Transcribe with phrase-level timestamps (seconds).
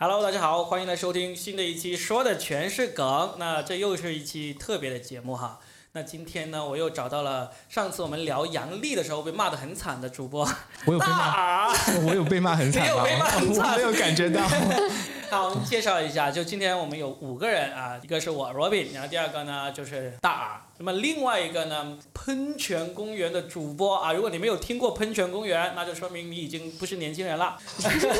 [0.00, 3.34] Hello，大家好，欢迎来收听新的一期，说的全是梗。
[3.36, 5.58] 那这又是一期特别的节目哈。
[5.90, 10.48] 那今天呢，我又找到了上次我们聊杨笠的时候被骂得很惨的主播
[10.84, 11.66] 我有被骂。
[12.06, 12.92] 我有被骂很惨吗？
[12.92, 14.40] 你有被骂很惨我没有感觉到。
[15.30, 27.58] 好，我们介绍一下，就今天我们有五个人啊，一个是我 Robin，然后第二个呢就是大耳，那么另外一个呢，喷泉公园的主播啊，如果你没有听过喷泉公园，那就说明你已经不是年轻人了。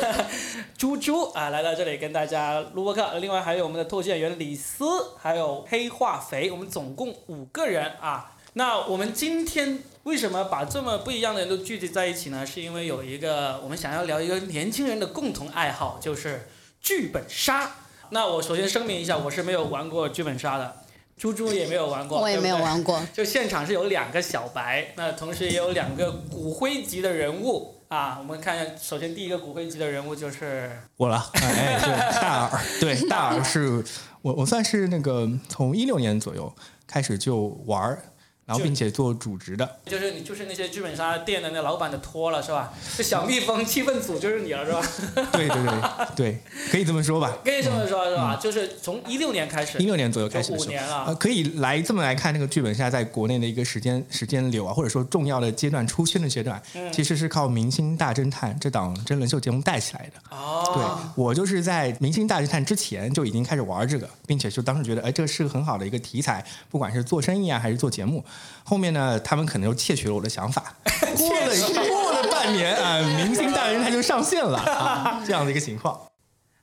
[0.76, 4.84] 猪猪啊，来到这里跟大家录播客，另外还有我们的脱线员李斯，
[5.18, 8.34] 还有黑化肥，我们总共五个人啊。
[8.52, 12.44] 那我们今天为什么把这么不一样的人都聚集在一起呢？
[12.44, 16.48] 是因为有一个我们想要聊一个年轻人的共同爱好，就是
[16.80, 17.70] 剧本杀。
[18.10, 20.76] 那我首先声明一下，我是没有玩过剧本杀的，
[21.16, 23.02] 猪猪也没有玩过，我也没有玩过。
[23.12, 28.16] 就现场是有两个小白，那同时也有两个骨灰级的人物啊。
[28.18, 33.84] 我们看一下，首先第一个骨灰级的人物就是我了，哎，对，大耳，对，大耳是
[34.22, 36.50] 我，我算是那个从一六年左右
[36.86, 38.02] 开始就玩儿，
[38.48, 39.76] 然后并且做主职的。
[39.84, 42.72] 就是你就是那些剧本杀店的那老板的托了是吧？
[42.96, 45.28] 这小蜜蜂气氛组就是你了是吧？
[45.32, 47.36] 对对对对，可以这么说吧。
[47.44, 48.38] 可以这么说是吧？
[48.40, 51.14] 就是从一六年开始，一六年左右开始的时候，五年了呃，。
[51.16, 60.36] 可以来这么来看那个剧本杀在国内的一个时间时间流啊，或者说重要的阶段出圈的阶段，嗯其实是靠《明星大侦探》这档真人秀节目带起来的。
[60.36, 68.24] 哦对哦，我就是在《明星大侦探》之前就已经开始玩这个，并且就当时觉得，哎，这是个很好的一个题材，不管是做生意啊还是做节目。
[68.64, 70.74] 后面呢，他们可能又窃取了我的想法，
[71.16, 75.98] 过了过了半年啊， 明星大人他》就上线了啊，这样的一个情况。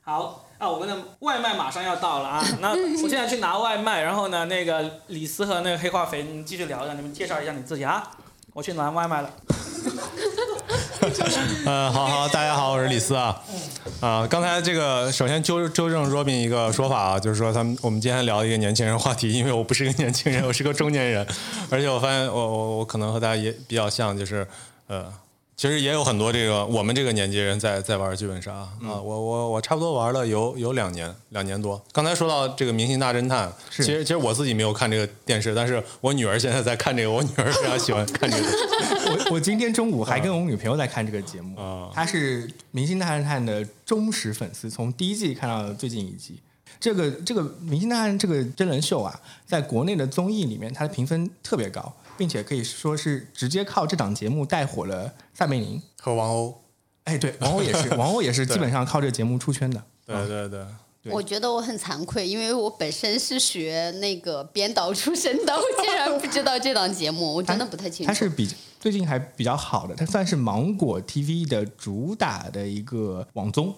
[0.02, 2.44] 好啊，我们的外卖马上要到了啊。
[2.60, 8.10] 那我现在去拿外卖，然后呢，那个李斯和那个黑化肥，你们继续聊一下，你们介绍一下你自己啊。
[8.54, 9.30] 我去拿外卖了。
[11.64, 13.40] 呃， 好好，大家好，我是李斯啊。
[14.00, 21.24] 啊，刚才这个首先纠纠正 Robin 一个说法啊，就是说他们我们今天聊一个年轻人话题，因为我不是个年轻人，我是个中年人，
[21.70, 24.44] 而且我发现我我我可能和大家也比较像，就是
[24.88, 25.06] 呃，
[25.56, 31.82] 其实也有很多这个我们这个年纪人在在玩剧本杀啊，我我我差不多玩了有有两年两年多。
[31.92, 38.46] 刚才说到这个《明星大侦探》，是其实其实我自己没有看这个电视，但是我女儿现在在看这个，我女儿非常喜欢看这个。
[39.08, 46.38] 我我今天中午还跟我女朋友在看这个节目啊，她是《明星大侦探》的忠实粉丝，从第一季看到最近一季。
[46.78, 55.80] 这个这个《明星大侦探》这个真人秀啊，在国内的综艺里面，它的评分特别高，并且可以说是直接靠这档节目带火了撒贝宁。
[56.00, 56.54] 和王鸥，
[57.04, 59.82] 哎，对，王鸥也是， 王鸥也是基本上靠这个节目出圈的。
[60.06, 60.64] 对对对。
[61.02, 68.08] 对我觉得我很惭愧，因为我本身是学那个编导出身的，我竟然不知道这档节目，我真的不太清楚。
[68.08, 73.72] 它是比最近还比较好的，它算是芒果 TV 的主打的一个网综，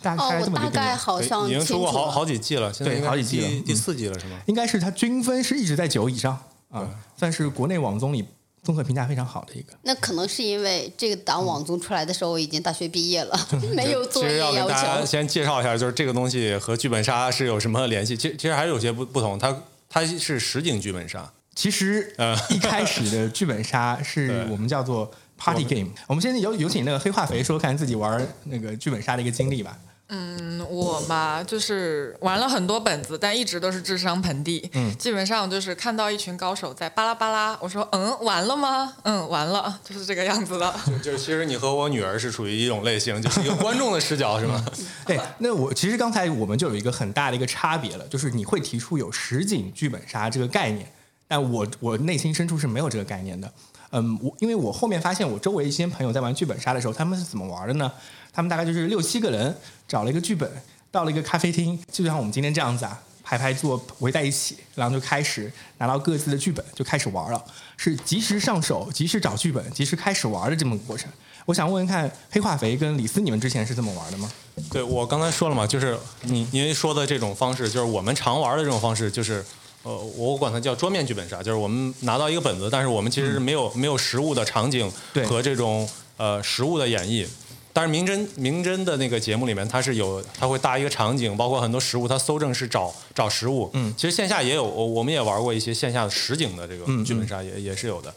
[0.00, 4.40] 大哦，概我大概这么一个概好像已经出过好好几季了，现在对好几季了第四季了是吗？
[4.46, 8.24] 应该是它均分是一直在九以上啊，算是国内网综里
[8.64, 9.72] 综合评价非常好的一个。
[9.82, 15.06] 那可能是因为这个档网综出来的时候，我已经大学毕业了， 没有作其实要给业要大家求。
[15.06, 18.16] 先介绍一下，就是这个东西和剧本杀是有什么联系？
[18.16, 19.54] 其实其实还是有些不不同，它
[19.88, 25.90] 它是实景剧本杀，其实呃一开始的剧本杀是 我们叫做 party game。
[26.06, 29.76] 我们现在有有请那个黑化肥说看自己玩那个剧本杀的一个经历吧。
[30.14, 34.70] 嗯，我嘛就是玩了很多本子，但一直都是智商盆地。
[34.74, 38.92] 嗯基本上就是看到一群高手在巴拉巴拉，我说嗯，完了吗？
[39.04, 40.74] 嗯，完了，就是这个样子的。
[40.86, 44.62] 就就是其实你和我女儿是属于一种类型，就是一个观众的视角是吗？
[45.06, 50.86] 对， 那我其实刚才我们就有一个很大的一个差别了，就是你会提出有实景剧本杀这个概念，
[51.26, 53.50] 但我我内心深处是没有这个概念的。
[53.92, 57.92] 嗯，我因为我后面发现我周围一些朋友在玩剧本杀的时候，他们是怎么玩的呢？
[58.32, 59.54] 他们大概就是六七个人
[59.86, 60.50] 找了一个剧本，
[60.90, 67.44] 到了一个咖啡厅，就像我们今天这样子啊，排排坐围在一起，然后就开始拿到各自的剧本就开始玩了，
[67.76, 71.10] 是及时上手、及时找剧本、及时开始玩的这么个过程。
[71.44, 74.30] 我想问问看，黑化肥跟李斯，你们之前是这么玩的吗？
[74.70, 79.44] 对我刚才说了嘛，就是你您说的这种方式，就是我们常玩的这种方式，就是
[79.82, 87.26] 呃，我管它叫桌面剧本杀，就是我们拿到一个本子，但是我们其实是没有、没有实物的场景对和这种呃实物的演绎。
[87.74, 93.70] 但是明侦明侦的那个节目里面，它是有，它会搭一个场景，包括很多实物，它搜证是找找实物。
[93.72, 98.14] 嗯其实线下也有，我我们也玩过一些线下的实景的这个嗯剧本杀，也也是有的。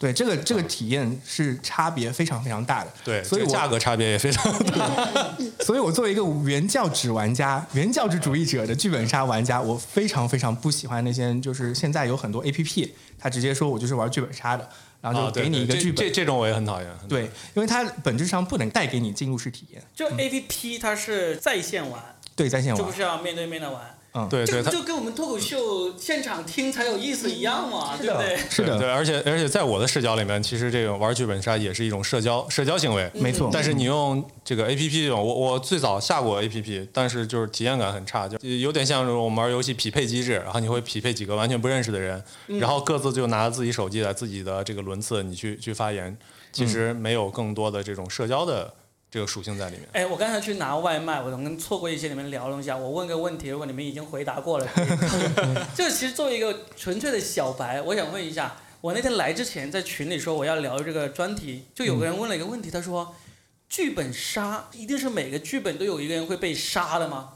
[0.00, 2.90] 对，这个这个体验是差别非常非常大的。
[3.04, 5.36] 对，所以我这个价格差别也非常 大。
[5.60, 14.66] 所以我作为一个原教旨玩家、原教旨主义者的剧本杀玩家，我非常非常不喜欢那些就是现在有很多 A P P，他直接说我就是玩剧本杀的，
[15.02, 15.96] 然后啊，就给你一个剧本。
[15.96, 16.90] 这这种我也很讨厌。
[16.98, 19.82] 很讨厌对，因为它本质上不能带给你进入式体验。
[19.94, 22.02] 就 A P P 它是在线玩，
[22.34, 22.90] 对，在线玩就不。
[22.90, 23.82] 是要面对面的玩。
[24.12, 28.36] 这对对，它不就跟我们脱口秀现场听才有意思一样嘛，对不对？
[28.50, 33.08] 是的，对，而且而且在我的视角里面，其实这种玩剧本杀也是一种社交社交行为。
[33.14, 33.48] 没错。
[33.52, 46.16] 但是你用这个 A P P 这种，我我最早下过 A P P，但是就是体验感很差，就有点像是我们玩游戏匹配机制，然后你会匹配几个完全不认识的人，然后各自就拿着自己手机在自己的这个轮次，你去去发言，
[46.50, 48.74] 其实没有更多的这种社交的
[49.10, 49.88] 这个属性在里面。
[49.92, 52.76] 哎，我刚才去拿外卖，我可能错过一些，你们聊了一下。
[52.76, 54.66] 我问个问题，如果你们已经回答过了，
[55.74, 63.14] 就其实作为一个纯粹的小白，我想问一下，我那天来之前在群里说我要聊这个专题，就有个人问了一个问题，他说。
[63.72, 67.28] 剧本杀一定是每个剧本都有一个人会被杀的吗？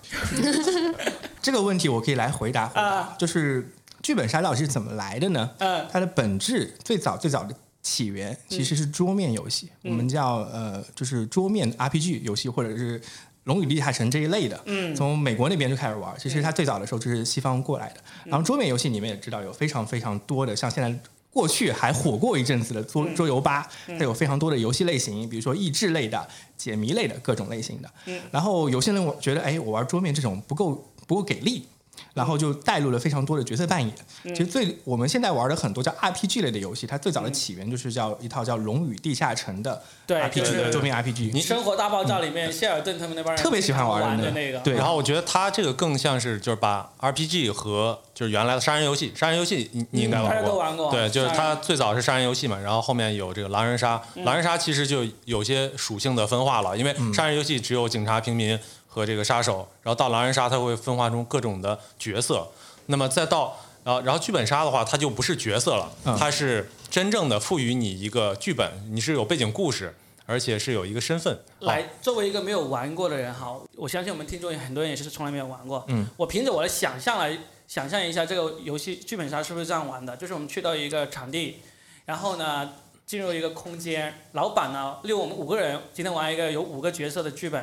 [1.40, 3.70] 这个问题我可以来回答回答，啊就是
[4.02, 5.50] 剧本杀到底是怎么来的呢？
[5.58, 7.54] 嗯它的本质最早最早的
[7.84, 13.00] 起源其实是桌面游戏，嗯我们叫呃就是桌面 RPG 游戏或者是。
[13.44, 16.10] 龙与地下城这一类的，嗯从美国那边就开始玩。
[16.18, 17.96] 其实它最早的时候就是西方过来的。
[18.24, 20.98] 然后桌面游戏你们也知道，有非常非常多的，像现在
[21.28, 26.26] 过去还火过一阵子的桌桌游吧，它有非常多的游戏类型，比如说益智类的、
[26.56, 27.90] 解谜类的各种类型的。
[28.06, 31.66] 嗯然后有些人我觉得，哎，我玩桌面这种不够不够给力，
[32.12, 33.94] 然后就带入了非常多的角色扮演。
[34.24, 41.30] 其实最我们现在玩的很多叫 RPG 类的游戏，它最早的起源就是叫一套叫《龙与地下城》的 RPG 就是桌面 RPG。
[41.32, 44.74] 你生活大爆炸里面，谢尔顿他们那帮人特别喜欢玩的那个，对。
[44.74, 50.90] 然后我觉得它这个更像是就是把 RPG 和就是原来的杀人游戏，杀人游戏你你应该玩过，都玩过。
[50.90, 58.58] 对，就是它最早是杀人游戏嘛，然后后面有这个狼人杀，狼人杀其实就有些属性的分化了，因为杀人游戏只有警察、平民
[58.94, 62.46] 和这个杀手，然后到狼人杀它会分化出各种的角色，
[62.86, 69.92] 那么再到然后然后剧本杀的话，它就不是角色了，嗯它是真正的赋予你一个剧本，你是有背景故事，
[70.26, 71.36] 而且是有一个身份。
[71.58, 75.84] 来，作为一个没有玩过的人哈，我相信我们听众有很多人也是从来没有玩过。
[75.88, 77.36] 嗯，我凭着我的想象来
[77.66, 80.16] 想象一下这个游戏剧本杀是不是这样玩的？
[80.16, 81.56] 就是我们去到一个场地，
[82.04, 82.72] 然后呢
[83.04, 87.62] 进入一个空间，老板呢六我们五个人今天玩一个有五个角色的剧本，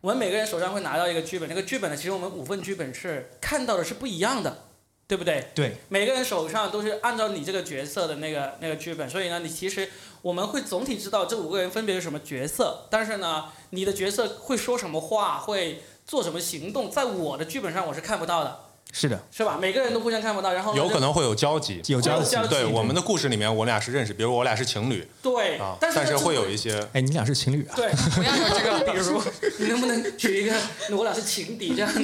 [0.00, 4.64] 我们每个人手上会拿到一个剧本，那个剧本呢其实我们五份剧本是看到的是不一样的，
[5.06, 5.48] 对不对？
[5.54, 9.86] 对，每个人手上都是按照你这个角色的那个那个剧本，所以呢，你其实
[10.22, 18.58] 我们会总体知道这五个人分别是什么角色，但是呢，你的角色会说什么话，会做什么行动，在我的剧本上我是看不到的，
[18.92, 19.56] 是的，是吧？
[19.60, 27.76] 每个人都互相看不到，然后有可能会有交集，有交集对，我们的故事里面，我俩是认识，比如我俩是情侣对啊，，但是呢但是会有一些哎，你俩是情侣啊？
[27.76, 29.22] 对，不要有这个， 比如
[29.58, 30.54] 你能不能举一个
[30.96, 32.00] 我俩是情敌这样的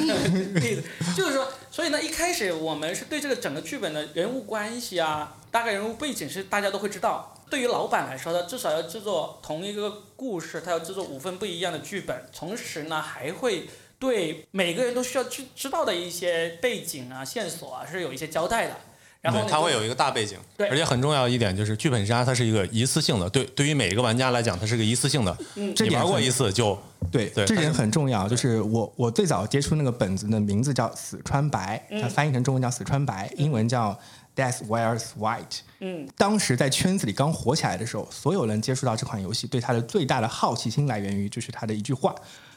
[0.61, 0.83] 例子？
[1.17, 7.33] 就是说，所以呢，一开始我们是对这个整个剧本的人物关系啊，大概人物背景是大家都会知道。
[7.49, 13.69] 对于老板来说，他至少要制作同一个故事，他要制作五份不一样的剧本，同时呢，还会
[13.99, 18.77] 对每个人都需要去知道的一些背景啊、线索啊，是有一些交代的。
[19.23, 26.79] 然后它会有一个大背景，对而且很重要的一点就是剧本杀它是一个一次性的，对，对于每一个玩家来讲，它是个一次性的，嗯这点很你玩过一次就
[27.11, 28.29] 对，对这点很重要。
[28.29, 33.99] 就是我我最早接触那个本子的名字叫死川白，它翻译成中文叫死川白，英文叫
[34.37, 35.61] Death Wears White。
[35.81, 42.15] 嗯，当时在圈子里刚火起来的时候，所有人接触到这款游戏，对它的最大的好奇心来源于就是它的一句话：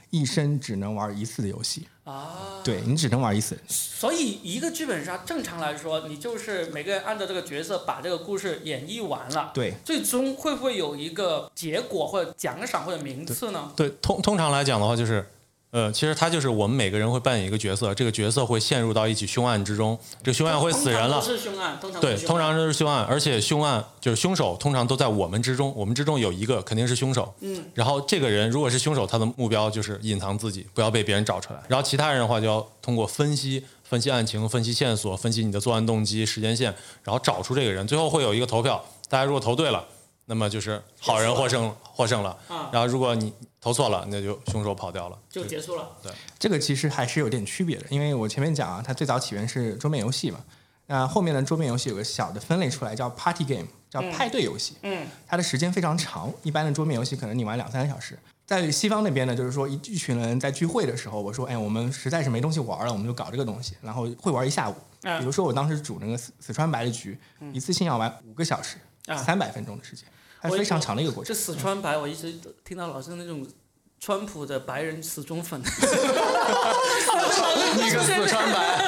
[0.09, 1.87] 一生只能玩一次的游戏。
[2.03, 3.55] 啊，对你只能玩一次。
[3.67, 13.71] 所以一个剧本杀正常来说，你就是每个人按照这个角色把这个故事演绎完了，对，最终会不会有一个结果或者奖赏或者名次呢？
[13.75, 15.23] 对，通通常来讲的话，就是，
[15.71, 21.27] 呃，其实他就是我们每个人会扮演一个角色，这个角色会陷入到一起凶案之中，这个凶案会死人了通常。
[21.29, 27.31] 都是凶案，通常都对，是凶案通常都是凶案，而且凶案就是凶手，通常都在我们之中，我们之中有一个肯定是凶手。
[27.41, 31.61] 嗯，然后这个人如果是凶手，他的目标就是隐藏自己，不要被别人找出来。
[31.67, 36.73] 然后其他人的话就要通过分析、分析案情、分析线索、分析你的作案动机、时间线，
[37.03, 37.85] 然后找出这个人。
[37.85, 39.85] 最后会有一个投票，大家如果投对了，
[40.25, 42.35] 那么就是好人获胜，获胜了。
[42.47, 45.19] 啊，然后如果你投错了，那就凶手跑掉了。
[45.29, 45.89] 就结束了。
[46.01, 46.11] 对。
[46.37, 50.39] 这个其实还是有点区别的，因为我前面讲啊，它最早起源是桌面游戏嘛，
[50.87, 54.11] 那后面的桌面游戏有个小的分类出来叫 Party Game，叫嗯。
[54.11, 55.07] 派对游戏，嗯。
[55.27, 58.17] 它的时间非常长，一般的桌面游戏可能你玩两三个小时。
[58.45, 64.73] 在西方那边呢，就是说一一群人在聚会的时候，我说，哎，我们实在是没东西玩了，我们就搞这个东西，然后会玩一下午。
[65.03, 67.17] 啊比如说我当时组那个四四川白的局，
[67.53, 69.15] 一次性要玩五个小时，啊。
[69.15, 70.05] 三百分钟的时间，
[70.43, 71.43] 非常长的一个过这程。
[71.43, 73.45] 四川白，我一直听到老师那种
[73.99, 75.63] 川普的白人死忠粉， 一
[77.91, 78.79] 个四川白，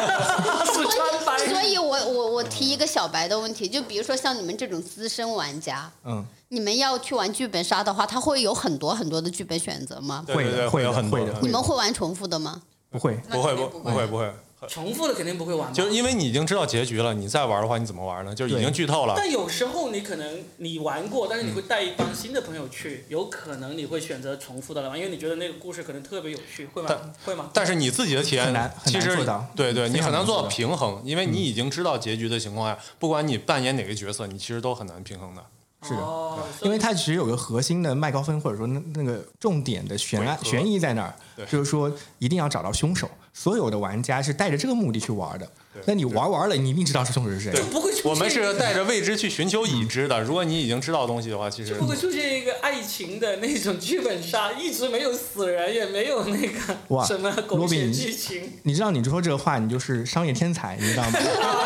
[0.66, 1.38] 四川白。
[1.50, 10.24] 所以我我我提一个小白的问题，就比如说像你们这种资深玩家，嗯，你们要去玩剧本杀的话，他会有很多很多的剧本选择吗？
[10.28, 12.62] 会的会的有很多会的你们会玩重复的吗？
[12.90, 14.34] 不会，不会不不会不会，
[14.68, 18.34] 重复的肯定不会玩吧，就是因为你已经知道结局了，你再玩的话你怎么玩呢？
[18.36, 19.16] 就是已经剧透了。
[19.18, 26.90] 但有时候你可能你玩过，但是你会带一帮新的朋友去，有可能你会选择重复的来玩，因为你觉得那个故事可能特别有趣，会吗？
[27.26, 27.50] 会吗？
[27.54, 35.44] 但是你自己的体验很难很其实难做到对对，你很难做到常难做到平衡，因为你已经知道结局的情况下，不管你扮演哪个角色，你其实都很难平衡的。
[35.84, 41.16] 是的哦，因为它其实有个核心的麦高芬，或者说那那个重点的悬案悬疑在那儿，
[41.50, 43.10] 就是说一定要找到凶手。
[43.34, 45.48] 所有的玩家是带着这个目的去玩的。
[45.86, 47.64] 那你玩完了，你一定知道是凶手是谁对。
[47.64, 50.20] 不会出现我们是带着未知去寻求已知的。
[50.24, 58.52] 如果你已经知道东西的话，其实会不会出现一个爱情的那种剧本杀，一直没有死人，也没有那个哇什么狗血剧情？
[58.64, 61.20] 你知道你说这个话，你就是商业天才，你知道吗？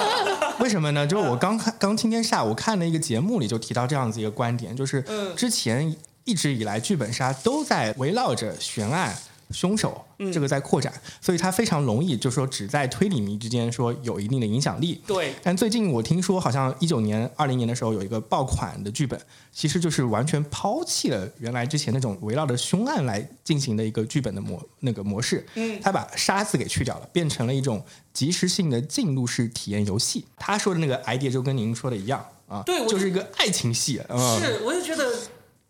[0.60, 1.05] 为什么呢？
[1.07, 5.95] 就是我刚看刚今天下午看了一个节目里就提到这样子一个观点，就是嗯之前
[6.25, 9.17] 一直以来剧本杀都在围绕着悬案。
[9.52, 15.02] 凶手嗯这个在扩展，所以它非常容易，就是说只在推理迷之间说有一定的影响力。
[15.06, 19.20] 对，但最近我听说，好像一九年、二零年的时候有一个爆款的剧本，
[19.52, 25.46] 其实就是完全抛弃了原来之前那种围绕着凶案来进行的一个剧本的模那个模式。
[25.56, 27.84] 嗯他把杀字给去掉了，变成了一种
[28.14, 30.25] 即时性的进入式体验游戏。
[30.38, 34.02] 他说的那个 idea 就跟您说的一样啊，对就是一个爱情戏。
[34.10, 35.12] 嗯、是，我就觉得，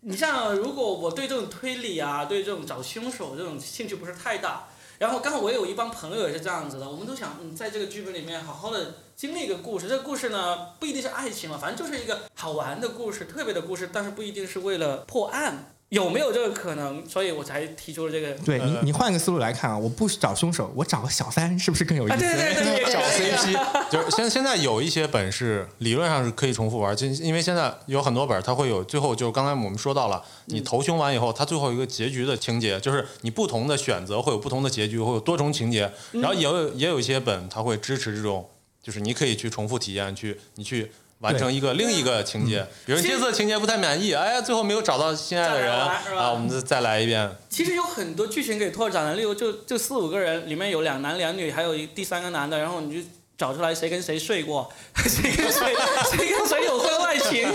[0.08, 9.88] 你像如果我对这种推理啊，对这种找凶手这种兴趣不是太大，然后刚好我有一帮朋友也是这样子的，我们都想嗯，在这个剧本里面好好的经历一个故事。
[9.88, 15.75] 这个故事呢，不一定是爱情了，反正就是一个好玩的故事，特别的故事，但是不一定是为了破案。
[15.90, 17.08] 有没有这个可能？
[17.08, 18.32] 所以我才提出了这个。
[18.44, 22.22] 对你呃，你换个思路来看啊，我不找凶手，我找个小三，是不是更有意啊，思？
[22.22, 38.48] 对对对对，找 CP， 就是现现在有一些本是理论上是可以重复玩，就因为现在有很多本它会有最后就是刚才我们说到了，你投凶完以后，它最后一个结局的情节，就是你不同的选择会有不同的结局，会有多重情节，然后也有也有一些本它会支持这种，
[38.82, 40.90] 就是你可以去重复体验，去你去。
[41.20, 46.20] 完成一个另一个情节，比如你这次情节不太满意，哎呀，最后没有找到心爱的人再来是吧？
[46.22, 47.30] 啊，我们再再来一遍。
[47.48, 54.70] 其实有很多剧情可以拓展的，例如就就四五个人，里面有两男两女，还有一第三个男的，然后你就找出来谁跟谁睡过，
[55.06, 55.74] 谁跟谁
[56.10, 57.46] 谁跟谁有婚外情，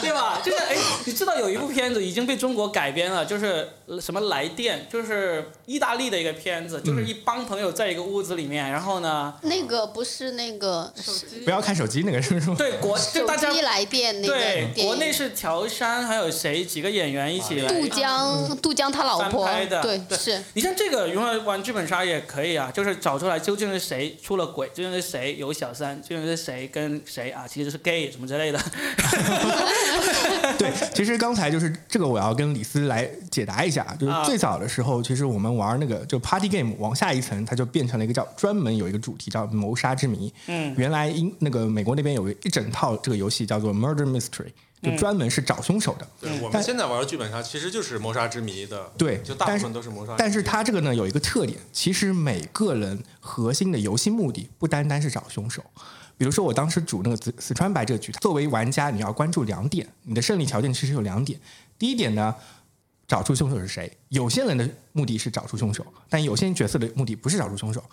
[0.00, 0.40] 对吧？
[0.42, 11.40] 就是哎，你知道有一部片子已经被中国改编了，就是呃什么来电，就是意大利的一个片子，就是一帮朋友在一个屋子里面，然后呢，那个不是那个手机。
[11.44, 17.68] 不要看手机那个是不是，对国就大家机来电那个对国内是乔杉还有谁几个演员一起来。
[17.68, 20.16] 杜江，杜江他老婆拍的，对对。
[20.16, 20.42] 是。
[20.54, 28.58] 你像这个用来玩剧本杀也可以啊，就是找出来究竟是谁出了轨，究竟是谁有小三，究竟是谁跟谁啊，其实是 gay 什么之类的。
[30.58, 40.32] 对，其实刚才就是这个，我要跟李斯来解答一下，就是啊最早的时候，其实我们玩那个就 party game 往下一层，它就变成了一个叫专门有一个主题叫谋杀之谜。
[40.46, 44.50] 嗯，原来英那个美国那边有一整套这个游戏叫做 Murder Mystery，
[44.82, 46.08] 就嗯专门是找凶手的。
[46.20, 50.14] 对，我们现在玩的剧本杀其实就是谋杀之谜的，对就大部分都是谋杀。
[50.18, 55.62] 但是它这个呢有一个特点，其实每个人核心的游戏目的不单单是找凶手。
[56.18, 61.38] 比如说我当时主那个四四川白这个局，作为玩家你要关注两点，你的胜利条件其实有两点。
[61.78, 62.34] 第一点呢，
[63.06, 63.94] 找出凶手是谁。
[64.08, 67.84] 有些人的目的是找出凶手，但有些角色的目的不是找出凶手。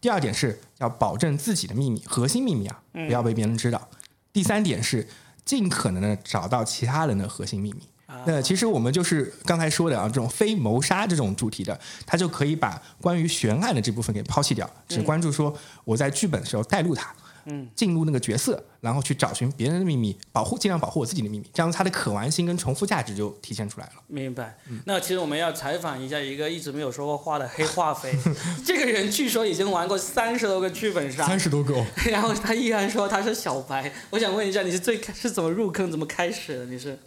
[0.00, 3.88] 第二点是要保证自己的秘密，核心秘密啊，不要被别人知道。
[4.32, 5.06] 第三点是
[5.46, 7.80] 尽可能的找到其他人的核心秘密。
[8.24, 17.12] 那其实我们就是刚才说的啊，这种非谋杀这种主题的，它就可以把关于悬案的这部分给抛弃掉，只关注说我在剧本的时候带入它，
[17.46, 23.92] 嗯，进入那个角色，然后去找寻别人的秘密，保护尽量保护我自己的秘密，这样它的可玩性跟重复价值就体现出来了。
[24.08, 24.58] 明白。
[24.84, 28.12] 那其实我们要采访一下一个一直没有说过话的黑化肥，
[28.64, 33.92] 这个人据说已经玩过三十多个剧本杀，三十多个、哦， 然后他依然说他是小白。
[34.10, 36.66] 我想问一下，你是最开是怎么入坑，怎么开始的？
[36.66, 36.98] 你是？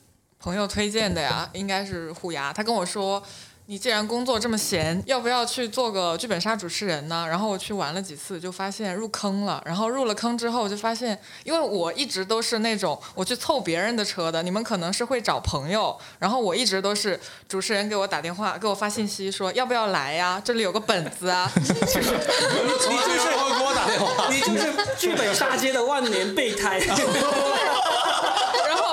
[0.42, 2.54] 朋友推荐的呀，应该是虎牙。
[2.54, 3.22] 他跟我说，
[3.70, 7.24] 你既然工作这么闲，要不要去做个剧本杀主持人呢？
[7.30, 9.62] 然后我去玩了几次，就发现入坑了。
[9.64, 20.42] 然后入了坑之后，我就发现，因为我一直都是那种我去凑别人的车的，你们可能是会找朋友，然后我一直都是主持人给我打电话，给我发信息说要不要来呀？
[20.44, 21.48] 这里有个本子啊。
[21.54, 24.30] 从来没有人会给我打电话。
[24.32, 26.82] 你就是剧本杀界的万年备胎。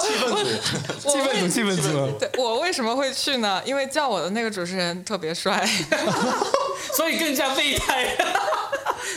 [0.07, 0.29] 气氛
[1.01, 2.19] 组，气氛组，气氛组。
[2.19, 3.61] 对我为什么会去呢？
[3.65, 5.67] 因为叫我的那个主持人特别帅。
[6.97, 8.07] 所以更加备胎。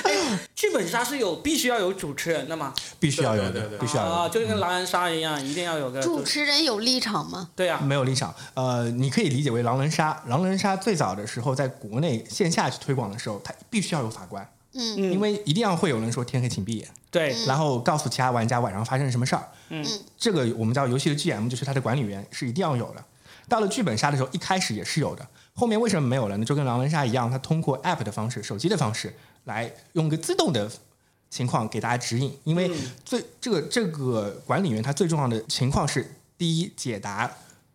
[0.04, 2.74] 哎，剧本杀是有必须要有主持人的吗？
[3.00, 4.30] 必须要有的对对，对啊，必须要有啊。
[4.30, 7.50] 就跟狼人杀一样，一定要有个主持人有立场吗？
[7.56, 10.22] 对啊，没有立场，呃，你可以理解为狼人杀。
[10.28, 19.48] 狼人杀最早的时候，在国内线下去推广的时候，它必须要有法官，嗯因为一定要会有人说天黑请闭眼，对，然后告诉其他玩家晚上发生了什么事儿。
[19.70, 19.86] 嗯
[20.18, 23.04] 这个我们叫游戏的 GM，就是他的管理员是一定要有的。
[23.48, 26.46] 到了剧本杀的时候，一开始也是有的，后面为什么没有了呢？
[26.46, 29.12] 就跟狼人杀一样，它通过 App 的方式、手机的方式
[29.46, 30.72] 来用一个自动的
[31.32, 32.38] 情况给大家指引。
[32.44, 32.70] 因为
[33.04, 37.32] 最这个这个管理员他最重要的情况是，第一解答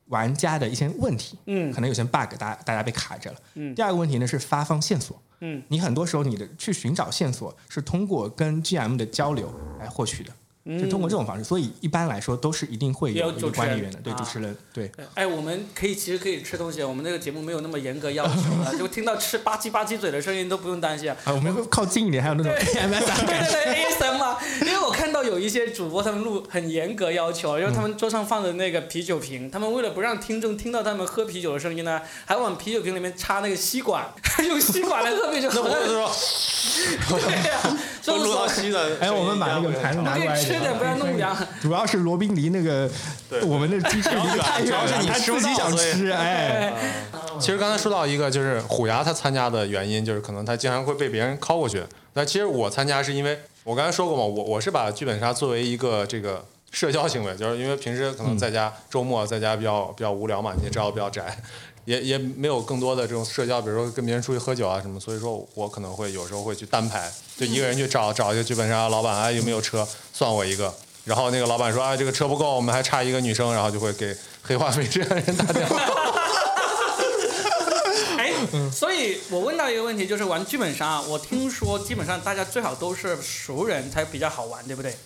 [0.06, 3.38] 玩家的一些问题，嗯可能有些 bug 大家大家被卡着了。
[3.54, 10.32] 嗯第二个问题呢是发放线索，嗯，你很多时候你的去寻找线索是通过跟 GM 的交流来获取的。
[10.66, 14.88] 是通过这种方式，所以一般来说都是一定会也有有一主持人个管理员的，对啊主持人，对。
[14.88, 18.32] 对哎，我们可以其实可以吃东西，我们那个节目没有那么严格要求
[18.64, 21.16] 了，就听到吃吧唧吧唧嘴的声音都不用担心啊。
[21.24, 22.64] 啊，我们会靠近一点，还有那种的对。
[22.74, 34.06] 对对，ASM 嘛，因为我看到有一些主播他们录很严格要求，因为他们桌上放的那个啤酒瓶，他们为了不让听众听到他们喝啤酒的声音呢，还往啤酒瓶里面插那个吸管，
[34.48, 35.50] 用吸管来喝啤酒。
[35.52, 36.10] 那我就说，
[37.18, 38.96] 对呀，所以录到吸的。
[39.00, 40.78] 哎，我们把那个盘子拿过来一点。
[40.78, 41.36] 不要弄凉。
[41.60, 42.90] 主要是罗宾离那个
[43.28, 46.72] 对我们的鸡翅离得太远了，主要是你他吃不自己想吃，哎，
[47.40, 51.82] 其实刚才说到一个，就是虎牙他参加的原因，就是可能他经常会被别人拷过去。
[52.14, 61.36] 那其实我参加是因为我刚才说过嘛，我我是把剧本杀作为一个这个社交行为，就是因为平时可能在家、周末在家比较比较无聊嘛，你也知道我比较宅，
[61.84, 70.72] 也也没有更多的这种社交，比如说跟别人出去喝酒啊什么，所以说我可能会有时候会去单排，就一个人去找找一个剧本杀老板，哎有没有车，算我一个。
[71.04, 75.78] 然后那个老板说，哎，这个车不够，我们还差一个女生，然后就会给黑化肥这样的人打电话。
[78.16, 78.32] 哎，
[78.72, 84.96] 所以我问到一个问题，就是玩剧本杀，我听说基本上大家最好都是熟人才比较好玩，对不对？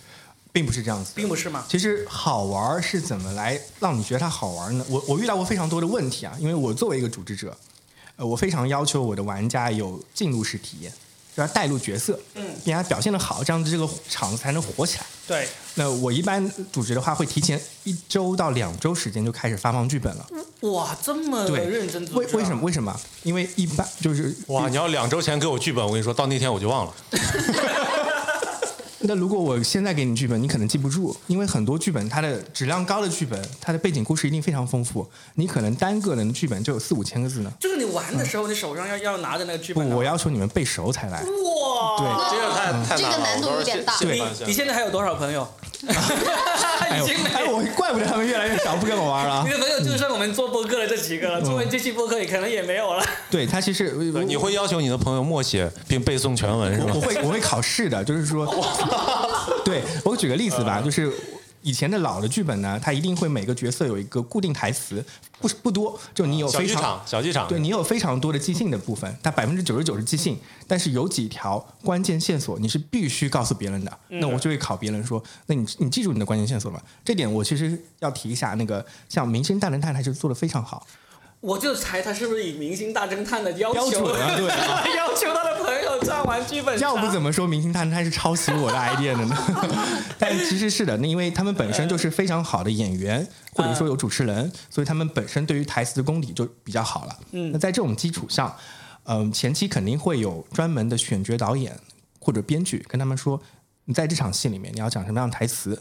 [0.53, 1.17] 并不是这样子的。
[1.17, 1.65] 并不是吗？
[1.69, 4.85] 其实好玩儿是怎么来让你觉得它好玩呢？
[4.89, 7.57] 我我遇到过非常多的问题啊，因为我作为一个组织者，
[8.17, 10.93] 呃，我非常要求我的玩家有进入式体验，
[11.39, 15.07] 就要带入角色，嗯，并且表现的好，这样子这个场子才能火起来。
[15.25, 15.47] 对，
[15.77, 20.27] 那我一般组织的话，会提前一周到两周时间就开始发放剧本了。
[20.63, 22.63] 哇，这么对认真组织啊为为什么？？
[22.65, 23.01] 为什么？
[23.23, 26.95] 因为一般就是哇，你要两周前给我剧本，我跟你说到那天我就忘了。
[29.01, 37.53] 那如果我现在给你剧本，你可能记不住，因为很多剧本它的质量高的剧本，它的背景故事一定非常丰富，你可能单个人的剧本就有四五千个字呢。
[37.61, 39.97] 就是你玩的时候，你手上要要拿的那个剧，本不。
[39.97, 41.23] 我要求你们背熟才来。
[41.23, 45.47] 哇，对，这个太太这个难了，难度我都是有点大现你现现你现在还有多少朋友？
[46.89, 49.51] 哎呦已经没哎，我怪不得他们越来越少，不跟我玩了 你。
[49.51, 53.05] 的朋友就剩我们做播客的这几个了，中文机器播客也可能也没有了。
[53.31, 53.93] 对他其实
[54.27, 57.01] 你会要求你的朋友默写并背诵全文是吧我我？
[57.01, 58.47] 会我会考试的，就是说，
[59.65, 61.13] 对我举个例子吧，就是
[61.63, 65.05] 以前的老的剧本呢，它一定会每个角色有一个固定台词，
[65.41, 67.49] 不不多，就你有非常小剧场，小剧场。
[67.49, 73.99] 对你有非常多的即兴的部分，它百分之九十九是即兴，但是有几条关键线索你是必须告诉别人的。
[74.09, 76.85] 那我就会考别人说，那你你记住你的关键线索了吗？
[77.05, 80.87] 这点我其实要提一下，那个像《明星大侦探》，它是做的非常好。
[81.41, 86.87] 我就猜他是不是以明星大侦探的要标求准啊对啊 要求他的朋友这样玩剧本杀。
[86.87, 89.37] 要不怎么说《明星大侦探》是抄袭我的 idea 的呢？
[90.19, 97.17] 但其实是的，那因为他们本身就是非常好的演员，或者说有主持人，所以他们本身对于台词的功底就比较好了。
[97.31, 98.53] 嗯那在这种基础上，
[99.05, 101.79] 嗯、前期肯定会有专门的选角导演
[102.19, 103.41] 或者编剧跟他们说，
[103.85, 105.81] 你在这场戏里面你要讲什么样的台词，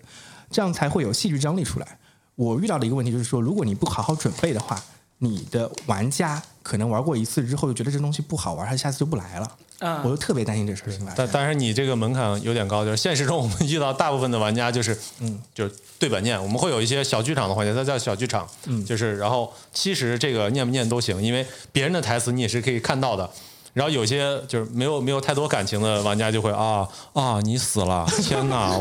[0.52, 1.98] 这样才会有戏剧张力出来。
[2.36, 4.80] 我遇到的一个问题就是说，如果你不好好准备的话，
[5.20, 9.52] 你的玩家可能玩过一次之后就觉得这东西不好玩，他下次就不来了。
[9.80, 11.14] 嗯我就特别担心这事情发生。
[11.16, 23.30] 但但是你这个门槛有点高，就是 现实中我们遇到大部分的玩家就是，嗯，就是对本念，我们会有一些小剧场的环节，它叫小剧场，嗯，就是然后其实这个念不念都行，因为别人的台词你也是可以看到的。
[23.74, 28.76] 然后有些就是没有没有太多感情的玩家就会啊啊你死了，天哪，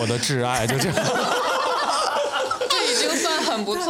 [0.00, 0.94] 我的挚爱就这样，
[2.70, 3.87] 这已经算很不错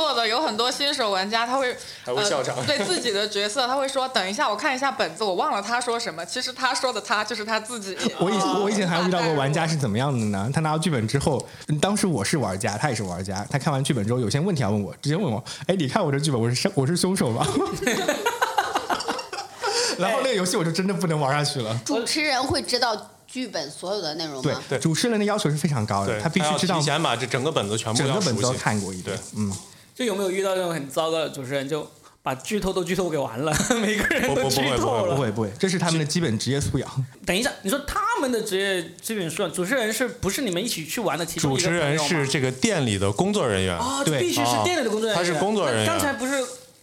[0.49, 7.97] 很多新手玩家他会还会笑场呃、对自己的角色，他会说：“等一下，我看一下本子，我忘了他说什么。”其实他说的他就是他自己。
[8.19, 10.51] 我以我以前还有遇到过玩家是怎么样的呢？
[10.53, 13.47] 他拿到剧本之后，嗯当时我是玩家，他也是玩家。
[13.51, 17.47] 他看完剧本之后，有些问题要问我，直接问我：“哎，你看我这剧本，我是我是凶手吗？”
[19.99, 21.77] 然后那个游戏我就真的不能玩下去了。
[21.85, 24.63] 主持人会知道剧本所有的内容对吗？
[24.69, 28.53] 对主持人的要求是非常高的，他必须知道要提前把这整个本子全部整个本子都。
[28.53, 29.19] 看过一遍。
[29.37, 29.53] 嗯，
[29.99, 31.85] 就有没有遇到那种很糟糕的主持人，就
[32.23, 35.17] 把剧透都剧透给完了， 每个人都剧不不不会不会透了。
[35.17, 36.89] 不会不会，这是他们的基本职业素养。
[37.27, 45.17] 等一下，你说他们的职业基本素养，主持人是不是你们一起去玩的其中主持人是这个店里的工作人员，啊，对必须是店里的工作人员。
[45.17, 46.35] 他是工作人员刚才不是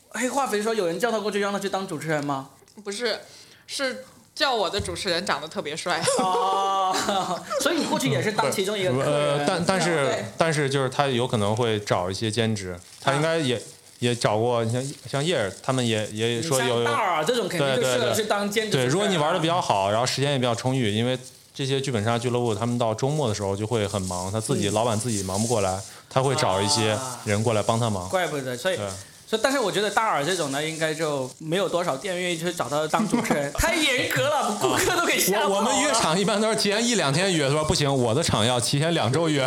[0.10, 2.49] 黑化肥说有人叫他过去让他去当主持人吗？
[2.84, 3.17] 不是，
[3.65, 4.04] 是
[4.35, 6.03] 叫我的主持人长得特别帅。
[6.19, 6.93] 哦，
[7.61, 8.91] 所以你过去也是当其中一个。
[9.01, 13.59] 呃，但但是但是就是他有可能会找一些兼职，他应该也
[13.99, 18.91] 也找过，你像像叶儿他们也也说有大耳这种肯定就对对对适合去当兼职对，人啊。
[18.91, 21.17] 如果你玩的比较好，然后时间也比较充裕，因为
[21.53, 28.09] 这些剧本杀俱乐部他们到周末的时候就会很忙，他自己、嗯老板自己忙不过来，他会找一些啊人过来帮他忙。
[28.09, 28.85] 怪不得，所以对。
[29.27, 35.49] 所以，但是我觉得大耳这种呢，应该就没有多少店愿意去找他当主持人， 太严格了，顾客都给吓跑了。
[35.49, 39.41] 我我们约场一般都是提前一两天约，他说不行，我的场要提前两周约，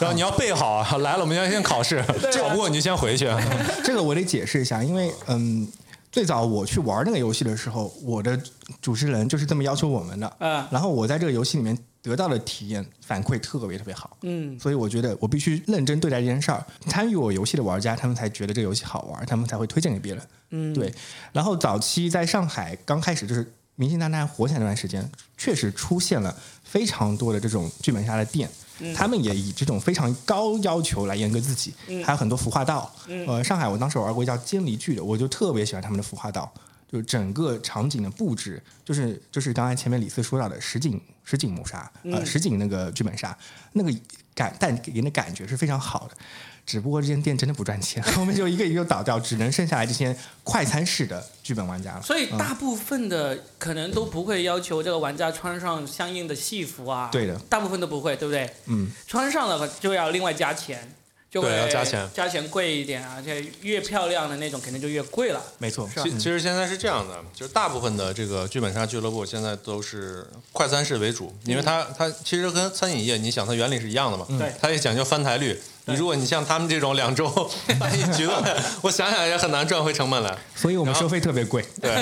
[0.00, 2.02] 然后你要备好啊，来了我们要先考试，
[2.38, 3.28] 考不过你就先回去。
[3.84, 5.66] 这个我得解释一下，因为嗯，
[6.12, 8.38] 最早我去玩那个游戏的时候，我的
[8.80, 10.32] 主持人就是这么要求我们的。
[10.38, 10.64] 嗯。
[10.70, 16.64] 然后我在这个游戏里面得到的体验反馈特别特别好，嗯，所以我觉得我必须认真对待这件事儿。
[16.88, 20.22] 参与我游戏的玩家，他们才觉得这个游戏好玩，他们才会推荐给别人。
[20.50, 20.94] 嗯，对。
[21.32, 28.48] 然后早期在上海刚开始就是明星大侦探火起来那段时间，确实出现了非常多的这种剧本杀的店。
[28.94, 31.72] 他们也以这种非常高要求来严格自己，
[32.04, 32.94] 还有很多服化道。
[33.26, 36.52] 呃，上海我当时玩过一叫监离剧的，我就特别喜欢他们的服化道，
[36.86, 43.36] 就是整个场景的布置，就是就是刚才前面李四说到的实景实景谋杀，呃，实景那个剧本杀，
[43.72, 43.92] 那个
[44.34, 46.16] 感但给人的感觉是非常好的。
[46.64, 52.02] 只不过这间店真的不赚钱， 后面就一个一个倒掉，只能剩下来这些快餐式的剧本玩家了。
[52.02, 57.08] 所以大部分的可能都不会要求这个玩家穿上相应的戏服啊。
[57.12, 58.50] 对的，大部分都不会，对不对？
[58.66, 60.92] 嗯，穿上了就要另外加钱，
[61.36, 65.42] 就会对要加钱加钱贵一点啊，而且越漂亮的那种肯定就越贵了。
[65.58, 75.60] 没错，其其实现在是这样的，就是大部分的这个剧本杀俱乐部现在都是快餐式为主，因为它它其实跟餐饮业，你想它原理是一样的嘛，对它也讲究翻台率。
[75.88, 77.28] 你如果你像他们这种两周
[77.78, 80.36] 翻一局的，我想想也很难赚回成本来。
[80.56, 81.64] 所以我们收费特别贵。
[81.80, 81.94] 对，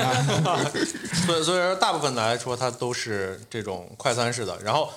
[1.27, 4.57] 所以所以说大部分的来说，它都是这种快餐式的。
[4.65, 4.89] 然后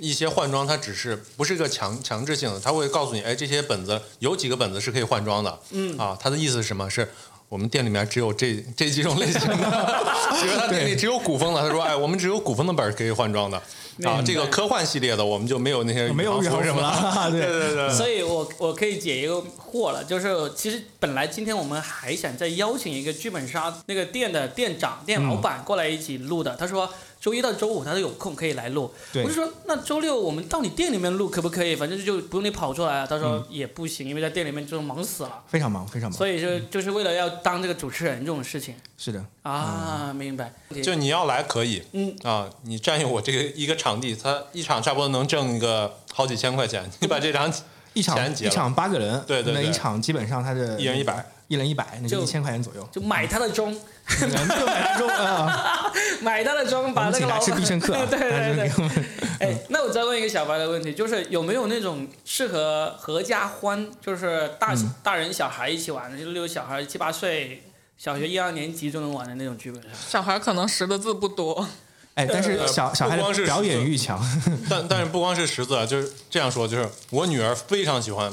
[0.00, 5.58] 一些换装，它只是不是一个强强制性的，它会告诉你，哎，这些本子有几个本子是可以换装的。
[5.70, 5.96] 嗯。
[5.98, 6.88] 啊，它的意思是什么？
[6.88, 7.08] 是
[7.48, 9.56] 我们店里面只有这这几种类型的，
[10.40, 13.60] 比如他店里只有古风的，他说，哎，我们只有古风的本儿可以换装的。
[14.04, 16.60] 啊，这个科幻系列的我们就没有那些没有什么
[17.30, 19.34] 对对对，所以我我可以解一个
[19.70, 26.88] 惑了，就是其实本来今天我们还想再邀请一个剧本杀那个店的店长、店老板过来一起录的，他说
[27.20, 29.22] 周一到周五他都有空可以来录，对。
[29.22, 31.76] 我就说那周六我们到你店里面录可不可以？
[31.76, 33.06] 反正就不用你跑出来啊。
[33.06, 36.16] 他说也不行，因为在店里面就忙死了，非常忙，非常忙。
[36.16, 38.74] 所以就就是为了要当这个主持人这种事情。
[38.96, 40.50] 是的，啊，明白？
[40.82, 42.16] 就你要来可以，嗯。
[42.22, 47.52] 啊，你占用我这个一个场地，他一场差不多能挣个好几千块钱， 你把这场
[47.92, 49.62] 一场一场八个人，对对对。
[49.62, 52.88] 那一场基本上他的一人100，一人一百，那就就一千块钱左右。
[52.90, 53.76] 就买他的钟，
[54.18, 54.26] 就
[54.66, 59.04] 买那种啊，买他的钟，我们请他把那个老板吃必胜客啊， 对对对。
[59.40, 64.94] 哎，那我再问一个小白的问题，就是有没有那种适合合家欢，就是大、嗯。
[65.02, 67.62] 大人小孩一起玩的，就例如小孩七八岁，
[67.96, 69.88] 小学一二年级就能玩的那种剧本杀？
[70.08, 71.66] 小孩可能识的字不多，
[72.14, 74.20] 哎，但是呃小小孩的表演欲强，
[74.68, 78.30] 但但是不光是识字，啊，就是这样说，就是我女儿非常喜欢，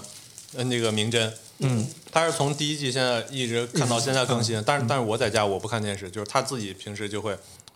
[0.58, 7.30] 呃，那个名侦，嗯，她是从第一季现在一直看到现在更嗯新，但是但是我在家我不看电视，就是他自己平时就会，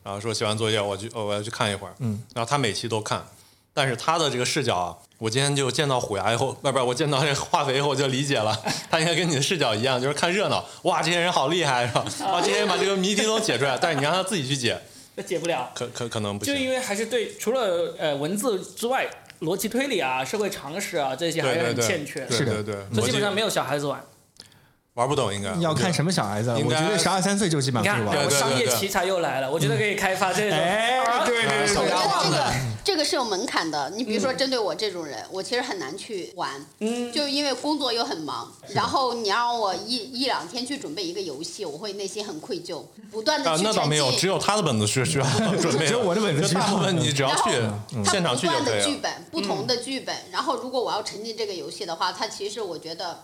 [0.04, 3.23] 然后说写完作业我去哦我要去看一会儿，嗯，然后他每期都看，
[3.71, 12.04] 但是他的这个视角啊，我今天就见到虎牙以后，不不，我见到这个化肥以后我就理解了， 他应该跟你的视角一样，就是看热闹，哇，这些人好厉害是吧？
[12.34, 14.75] 哇，这些人把这个谜题都解出来，但是你让他自己去解，
[15.13, 16.51] 那解不了，可可可能不行。
[16.51, 19.08] 就因为还是对除了呃文字之外，
[19.41, 24.04] 逻辑推理啊、社会常识啊这些还是很欠缺的，是的对对对，所以基本上没有小孩子玩。
[24.95, 25.54] 玩不懂应该。
[25.62, 26.56] 要看什么小孩子了。
[26.58, 30.58] 我觉得十二三岁就基本，上可以玩商业奇才又来了，我觉得可以开发这种。
[30.58, 33.89] 哎，对对对我觉得这，个这个是有门槛的。
[33.91, 45.25] 你比如说，针对我这种人，我其实很难去玩，嗯，就因为工作又很忙，然后你让我一一两天去准备一个游戏，我会内心很愧疚，不断的啊，去沉那倒没有，只有他的本子是需要
[45.62, 47.62] 准备， 只有我的本子需要就大部分你只要去
[48.04, 48.65] 它现场不去就可以了。
[48.65, 50.13] 断的剧本，不同的剧本。
[50.32, 53.23] 然后，如果我要沉浸这个游戏的话，它其实我觉得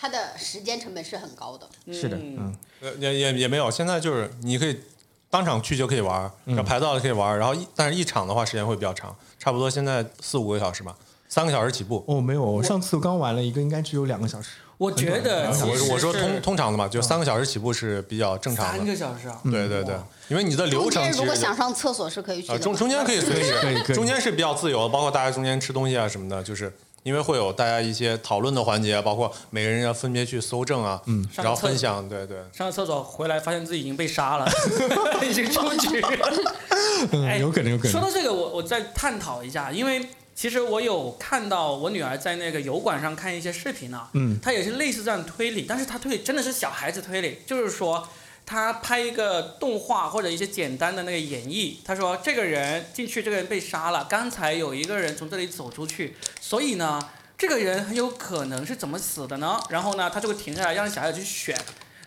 [0.00, 1.68] 它的时间成本是很高的。
[1.92, 4.80] 是的，嗯，呃也也也没有，现在就是你可以
[5.28, 10.96] 当场去就可以玩，然后排到了可以玩，然后一但是一场的话时间会比较长，差不多现在四五个小时吧，
[11.28, 12.02] 三个小时起步。
[12.08, 14.52] 哦，没有，我上次刚玩了一个，应该只有两个小时。
[14.78, 18.86] 我觉得其实我我说通通常的嘛，就三个小时起步是比较正常的三的。
[18.90, 19.94] 个小时啊，对对对，
[20.28, 22.58] 因为你的流中间如果想上厕所是可以去。
[22.58, 32.38] 中中间可以随时，可以可以中间是比较自由的，包括大家中间吃东西啊什么的，就是因为会有大家一些讨论的环节，包括每个人要分别去搜证啊，嗯，然后分享，对对。
[32.52, 34.46] 上个厕所回来发现自己已经被杀了，
[35.22, 36.08] 已经出局了。
[37.26, 37.92] 哎嗯，有可能，有可能。
[37.92, 48.06] 说到这个，我我再探讨一下，因为其实我有看到我女儿在那个油管上看一些视频啊，嗯，她也是类似这样推理，但是她推理真的是小孩子推理，就是说
[48.50, 57.00] 她拍一个动画或者一些简单的那个演绎，他说这个人进去，这个人被杀了，刚才有一个人从这里走出去，所以呢。
[57.40, 59.58] 这个人很有可能是怎么死的呢？
[59.70, 61.58] 然后呢，他就会停下来让小孩子去选。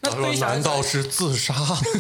[0.02, 1.56] 那他说对于：“小孩难道是自杀？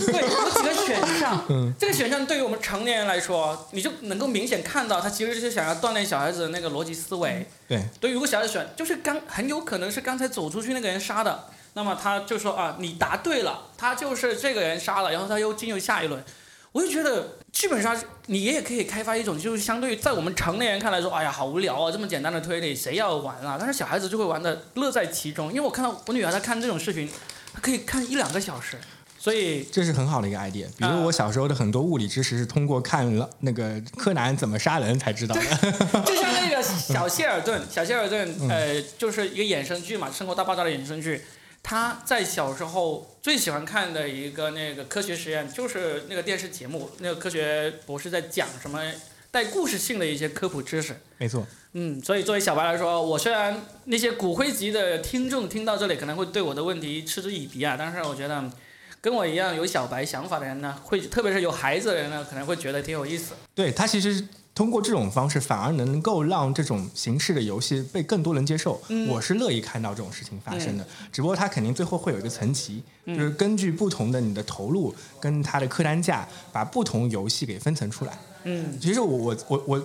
[0.05, 1.43] 对，有几个选项。
[1.79, 7.43] 这个选项对于我们成年人来说，你就能够明显看到，他其实是想要锻炼小孩子的那个逻辑思维。
[7.67, 16.23] 对，对，如果小孩子选，就是刚很有可能是刚才走出去那个人杀的，那么他就说啊，你答对了，他就是这个人杀了，然后他又进入下一轮。
[16.71, 23.57] 我就觉得剧本杀你也可以开发一种，就是相对于在我们成年人看来说，哎呀，好无聊啊，这么简单的推理谁要玩啊？
[23.59, 27.07] 但是小孩子就会玩的乐在其中，因为我看到我女儿她看这种视频，
[27.53, 28.79] 她可以看一两个小时，
[29.19, 30.65] 所以这是很好的一个 idea。
[30.75, 35.41] 比啊如我小时候的很多物理知识是通过看了那个柯南怎么杀人才知道的。
[36.05, 41.21] 就像那个 小谢尔顿，小谢尔顿，呃，就是一个衍生剧嘛，《生活大爆炸》的衍生剧。
[41.63, 48.83] 他在小时候最喜欢看的一个那个科学实验，就是那个电视节目，那个科学博士在讲什么
[49.31, 50.95] 带故事性的一些科普知识。
[51.17, 58.51] 没错，嗯，所以作为小白来说，我虽然那些骨灰级的听众听到这里可能会对我的问题嗤之以鼻啊，但是我觉得
[58.99, 63.33] 跟我一样有小白想法的人呢，会特别是有孩子的人呢，可能会觉得挺有意思。
[63.55, 68.79] 对他其实通过这种方式，反而能够让这种形式的游戏被更多人接受。
[68.89, 78.17] 嗯我是乐意看到这种事情发生的，只不过它肯定最后会有一个层级，嗯就是根据不同的你的投入跟它的客单价，把不同游戏给分层出来。
[78.43, 79.83] 嗯其实我我我我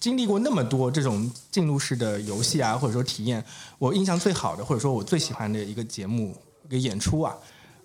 [0.00, 3.44] 经历过那么多这种进入式的游戏啊，或者说体验，
[3.78, 6.34] 我印象最好的，或者说我最喜欢的一个节目、
[6.66, 7.36] 一个演出啊，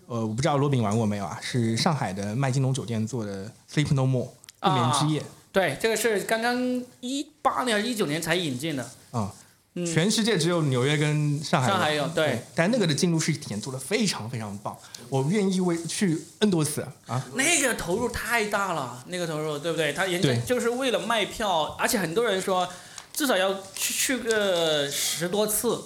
[0.08, 1.38] 呃，我不知道罗宾玩过没有啊？
[1.42, 4.26] 是上海的麦金龙酒店做的《Sleep No More》
[4.60, 5.22] 不眠之夜
[5.54, 8.92] 对，这个是刚刚一八年、一九年才引进的。
[9.12, 9.32] 啊。
[9.76, 14.78] 嗯，全世界只有纽约跟上海上海有对但那个的进入式体验做的非常非常棒，
[15.10, 17.26] 我愿意为去 N 多次啊。
[17.34, 19.92] 那个投入太大了，那个投入对不对？
[19.92, 22.70] 他人家就是为了卖票，而且很多人说
[23.12, 25.82] 至少要去去个十多次，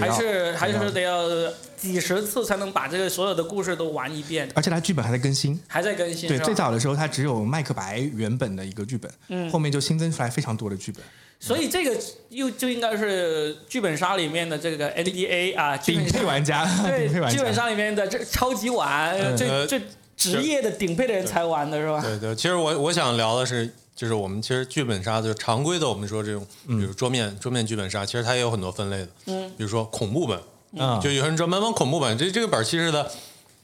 [0.00, 1.28] 还是还是得要
[1.76, 6.28] 几十次才能把这个所有的故事都玩一遍，而且它剧本还在更新，还在更新。
[6.28, 11.02] 对，最早的时候它只有麦克白原本的一个剧本，嗯后面就新增出来非常多的剧本，
[11.38, 11.96] 所以这个
[12.30, 17.54] 又就应该是剧本杀里面的这个 NDA 啊， 顶配玩家，顶配对，玩剧本。
[17.54, 19.80] 杀里面的这超级碗，嗯最呃最
[20.16, 22.00] 职业的顶配的人才玩的是吧？
[22.00, 30.38] 对对，其实我我想聊的是，就是我们其实剧本杀就是常规的，我们说这种，比如桌面桌面剧本杀，其实它也有很多分类的，嗯，比如说恐怖本，
[30.72, 33.10] 嗯，就有人专门玩恐怖本，这这个本其实的，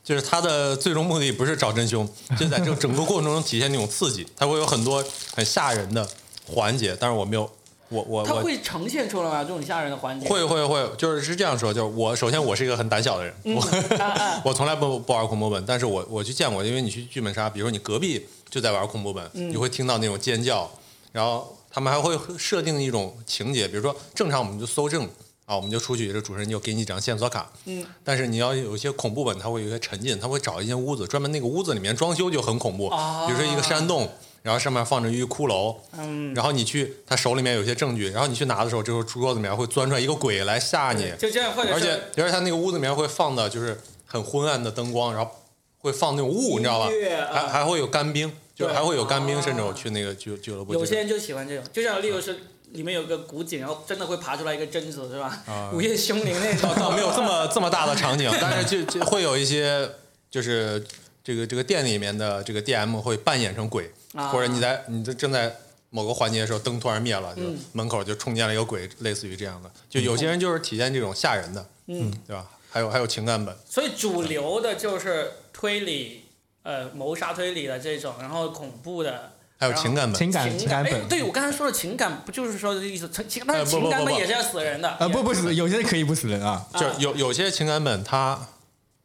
[0.05, 2.09] 就是它的最终目的不是找真凶，
[2.39, 6.07] 就在这整个过程中体现那种刺激，它会有很多很吓人的
[6.47, 7.51] 环节，但是我没有，
[7.91, 9.43] 我我它会呈现出来吗？
[9.43, 10.29] 这种吓人的环节？
[10.29, 13.61] 会会会，就是是这样说，就是我首先我是一个很胆小的人，我
[13.99, 20.71] 啊啊我从来不不玩恐怖本，但是我我去见过，因为你去剧本杀，比如说你隔壁就在玩恐怖本，嗯你会听到那种尖叫，
[21.11, 25.05] 然后他们还会设定一种情节，比如说正常我们就搜证
[25.45, 34.09] 啊，我们就出去，这主持人就给你一张线索卡，嗯，但是你要有一些恐怖本，它会有一些沉浸，他会找一间屋子，专门那个屋子里面装修就很恐怖，啊比如说一个山洞。
[34.43, 45.31] 然后上面放着一个骷髅，嗯，然后你去，他手里面有些证据，然后你去拿的时候，这时候桌子里面会钻出来一个鬼来吓你，就这样，或者而且而且他那个屋子里面会放的就是很昏暗的灯光，然后
[45.79, 46.89] 会放那种雾，你知道吧？
[47.33, 52.39] 还还会有干冰，就还会有干冰，啊甚至我去那个俱俱乐部，有些人就喜欢这种，就像例如是
[52.73, 55.43] 里面有个古井，然后真的会爬出来一个贞子，是吧？
[55.47, 55.71] 啊。
[55.75, 56.73] 午夜凶铃那种。
[56.77, 59.89] 倒没有这么这么大的场景， 但是就就会有一些
[60.31, 60.83] 就是
[61.25, 65.55] 这个这个店里面的这个 DM 会扮演成鬼，啊或者你在你这正在
[65.91, 69.71] 某个环节的时候灯突然灭了，就嗯门口就冲进来一个鬼，类似于这样的。
[69.89, 72.47] 就有些人就是体现这种吓人的，嗯，对吧？
[72.71, 76.25] 还有还有情感本，所以主流的就是推理，
[76.63, 79.33] 呃，谋杀推理的这种，然后恐怖的。
[79.59, 83.11] 还有情感本，情感情感本，对我刚才说的情感，不就是说这意思？
[83.11, 84.89] 情情，但哎是情感本也是要死人的。
[84.89, 88.41] 啊不不是， 有些可以不死人啊，就有有些情感本它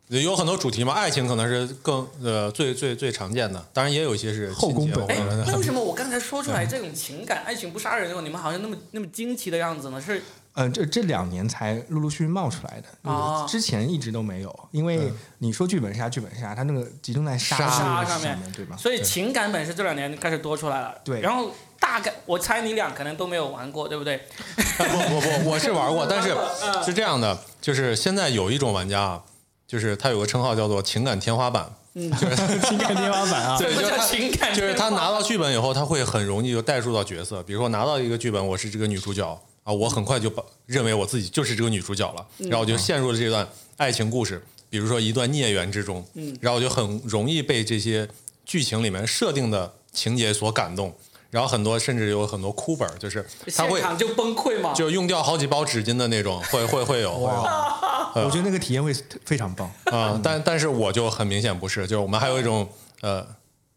[0.09, 9.99] 有很多主题嘛，爱情可能是更呃最最最常见的，当然也有一些是后宫本哎为什么 我刚才说出来这种情感、爱情不杀人这种，你们好像那么那么惊奇的样子呢？
[9.99, 10.21] 是
[10.57, 14.69] 嗯，这这两年才陆陆续续冒出来的，哦之前一直都没有。
[14.71, 18.77] 因为你说剧本杀，剧本杀它那个集中在杀杀上上面对吧？
[18.77, 20.95] 所以情感本是这两年开始多出来了。
[21.03, 24.21] 对然后大概我猜你俩可能都没有玩过，对不对？
[24.77, 26.29] 不不不，我是玩过，但是
[26.63, 29.23] 嗯是这样的，就是现在有一种玩家啊，
[29.67, 32.35] 就是他有个称号叫做情感天花板，嗯，就是
[32.67, 34.53] 情感天花板啊， 对就是他情感？
[34.53, 37.41] 就是他拿到剧本以后，他会很容易就代入到角色。
[37.43, 39.27] 比如说拿到一个剧本，我是这个女主角
[39.63, 43.47] 啊，我很快就把认为我自己就是这个女主角了，然后我就陷入了这段
[43.77, 48.07] 爱情故事，比如说一段孽缘之中，嗯然后我就很容易被这些
[48.45, 50.93] 剧情里面设定的情节所感动，
[51.31, 53.25] 然后很多甚至有很多哭本儿，就是
[53.55, 54.73] 他会现场就崩溃嘛。
[54.73, 57.47] 就用掉好几包纸巾的那种，会会会有会有。
[58.23, 58.93] 我觉得那个体验会
[59.25, 59.69] 非常棒。
[59.85, 62.67] 啊、但但是我就很明显不是，就是我们还有一种
[63.01, 63.25] 呃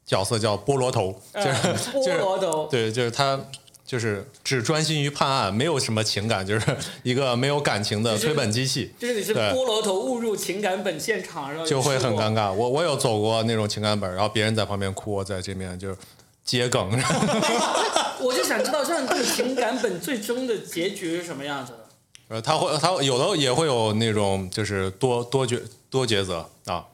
[0.06, 3.38] 角色叫菠萝头，就是、呃就是菠萝头对，就是他
[3.84, 12.52] 就是只专心于判案，没有什么情感，就是一个没有感情的推本机器，就是你是菠萝头误入情感本现场，然后就会很尴尬。
[12.52, 15.96] 我我有走过那种情感本，然后别人在旁边哭，我在这边就
[16.44, 16.90] 接梗，
[18.20, 21.87] 我就想知道，像这个情感本最终的结局是什么样子的？
[22.28, 25.60] 呃他会他有的也会有那种就是多多抉
[25.90, 26.86] 多抉择啊。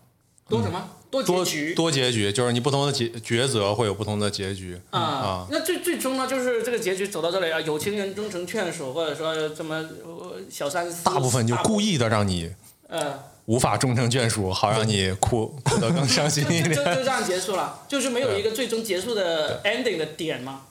[0.49, 0.91] 多什么？
[1.11, 5.47] 多多结局多结局，就是你不同的抉抉择会有不同的结局啊啊。
[5.49, 12.51] 那最最终呢，就是这个结局走到这里啊，有情人终成眷属，或者说这么呃小三，大部分就故意的让你
[12.89, 13.17] 呃，
[13.47, 16.97] 无法终成眷属，好让你哭哭得更伤心一点就就点。
[16.97, 20.63] 这样结束了，就是没有一个最终结束的 ending 的点吗？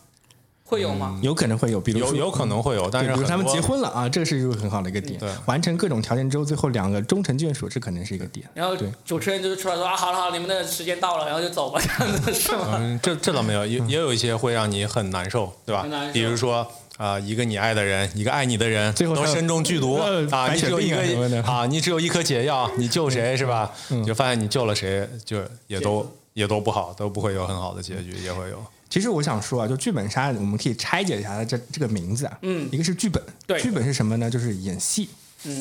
[0.74, 1.20] 会有吗？
[1.22, 5.30] 有可能会有，比如说有有可能会有，但，是比如他们结婚了啊，这个是一个很好的一个点对。
[5.46, 8.46] 完成各种条件之后，最后两个终成眷属，这可能是一个点。
[8.54, 12.78] 然后对主持人就出来说啊，好了好了，你们的时间到了，然后就走吧，这样子是吗？
[12.80, 16.14] 嗯，这这倒没有，也也有一些会让你很难受，对吧很难受？
[16.14, 16.66] 比如说
[16.98, 23.72] 啊、一个你爱的人，一个爱你的人，最后他都身中剧毒呃啊，你只有一病啊你只有一颗解药，你救谁是吧？
[23.90, 28.64] 嗯就发现你救了谁，就也都也都不好，都不会有很好的结局，也会有。
[28.94, 32.38] 其实我想说啊，就剧本杀，我们可以拆解一下它这这个名字啊。
[32.44, 34.30] 嗯一个是剧本，对剧本是什么呢？
[34.30, 35.10] 就是演戏，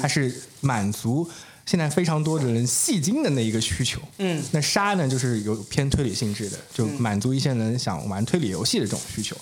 [0.03, 1.27] 它是满足
[1.65, 3.99] 现在非常多的人戏精的那一个需求。
[4.19, 9.35] 嗯，那杀呢，就是有偏推理性质的，就满足一些人想玩推理游戏的这种需求。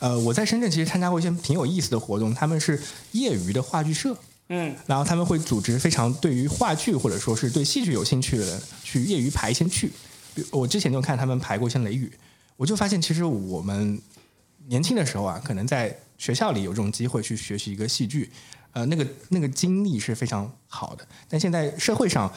[0.00, 2.78] 呃，我在深圳其实参加过一些挺有意思的活动，他们是
[3.12, 4.14] 业余的话剧社，
[4.50, 9.90] 嗯，然后他们会组织非常对于话剧或者说是对戏剧有兴趣的人去业余排一些剧。
[10.50, 12.06] 我之前就看他们排过一些《雷雨》，
[12.60, 13.98] 我就发现其实我们
[14.66, 18.30] 年轻的时候啊，可能在学校里有这种机会去学习一个戏剧，
[18.72, 21.08] 呃，那个那个经历是非常好的。
[21.26, 22.30] 但现在社会上，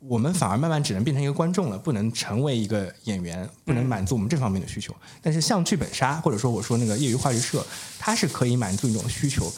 [0.00, 4.94] 我们反而慢慢只能变成一个观众了，不能成为一个演员，不能满足我们这方面的需求。
[5.22, 7.66] 但是像剧本杀，或者说我说那个业余话剧社，
[7.98, 9.50] 它是可以满足一种需求，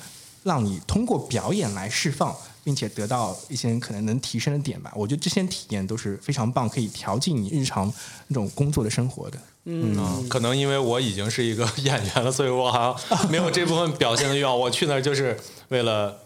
[0.44, 4.92] 让你通过表演来释放，并且得到一些可能能提升的点吧。
[4.94, 7.92] 我觉得这些体验都是非常棒，可以调剂你日常
[8.28, 9.40] 那种工作的生活的。
[9.68, 14.56] 嗯，可能因为我已经是一个 演员了，所以我好像没有这部分表现的欲望。
[14.58, 15.36] 我去那儿就是
[15.68, 16.20] 为了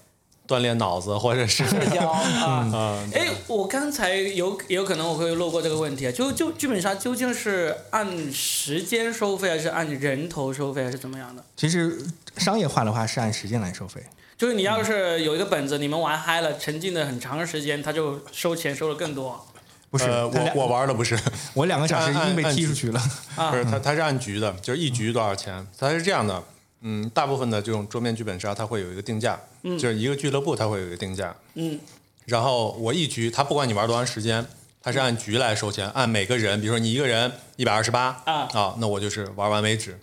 [0.46, 2.68] 锻炼脑子，或者是 交啊。
[2.70, 11.42] 啊，哎，我刚才有也有可能我会漏过这个问题啊，就就剧本杀究竟是按时间收费，还是按人头收费，还是怎么样的？
[11.56, 11.98] 其实
[12.36, 14.02] 商业化的话是按时间来收费。
[14.36, 19.46] 就是你要是有一个本子，你们玩嗨了，沉浸的很长时间，他就收钱收的更多
[19.90, 21.18] 不是，呃，我我玩的不是，
[21.54, 23.00] 我两个小时已经被踢出去了。
[23.36, 25.66] 啊不是，它它是按局的，就是一局多少钱？
[25.78, 26.42] 它是这样的，
[26.82, 31.78] 嗯，大部分的这种桌面剧本杀它会有一个定价，就是一个俱乐部它会有一个定价，嗯，
[32.26, 34.46] 然后我一局，它不管你玩多长时间，
[34.80, 39.98] 它是按局来收钱，按每个人，比如说你一个人一百二十八啊啊，那我就是玩完为止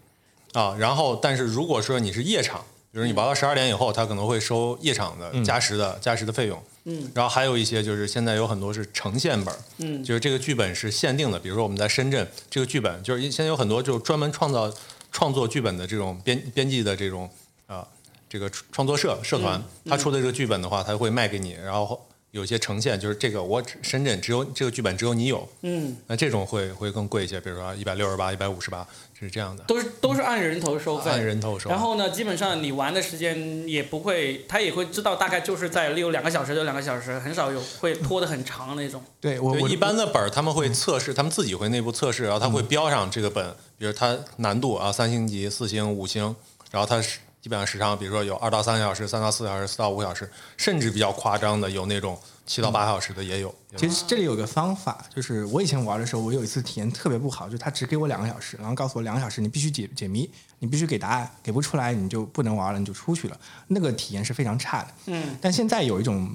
[0.53, 0.75] 啊。
[0.77, 6.61] 然后，但是如果说你是夜场，比如你玩到十二点以后，它可能会收夜场的加时的、加时的费用。
[6.89, 10.01] 嗯，然后还有一些就是现在有很多是呈现本，嗯。
[10.03, 14.73] 就是这个剧本是限定的，比如说我们在深圳，这个剧本就是现在有很多就专门创造
[15.11, 17.29] 创作剧本的这种编编辑的这种
[17.65, 17.85] 啊、
[18.29, 28.87] 这个创作社社团，他出的这个剧本的话，他会卖给你，然后有些呈现，就是这个我只深圳只有这个剧本只有你有，嗯，那这种会会更贵一些，比如说一百六十八、一百五十八，
[29.19, 31.67] 是这样的，都是都是按人头收费，按人头收。
[31.67, 39.03] 然后呢，基本上你玩的时间也不会，他也会知道大概就是在例如两个小时就两个小时，很少有会拖得很长的那种。
[39.19, 46.35] 对我我对一般的本儿他们会测试，他们自己会内部测试，然后他会标上这个本，比如它难度啊三星级、四星、五星，
[46.69, 52.17] 然后它是基本上时长，比如说有二到三个小时、三到四个小时、四到五个小时，甚至比较夸张的有那种
[52.47, 53.53] 七到八小时的也有。
[53.75, 60.27] 其实这里有个方法，就是我以前玩的时候，我有一次体验特别不好，就是他只给我两个小时，然后告诉我两个小时你必须解解谜，
[60.59, 63.37] 你必须给答案，给不出来你就不能玩了，你就出去了。
[63.67, 64.87] 那个体验是非常差的。
[65.07, 66.33] 嗯，但现在有一种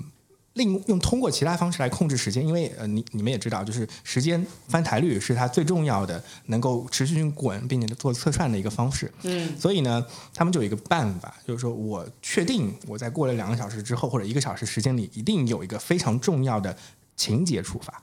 [0.55, 9.11] 另用通过其他方式来控制时间，因为呃你你们也知道，就是时间翻台率是它最重要的，能够持续性滚并且做测算的一个方式。
[9.23, 16.77] 嗯，所以呢，他们就有一个办法，就是说我确定我在过了两个小时之后或者一个小时时间里，一定有一个非常重要的
[17.17, 18.03] 情节触发。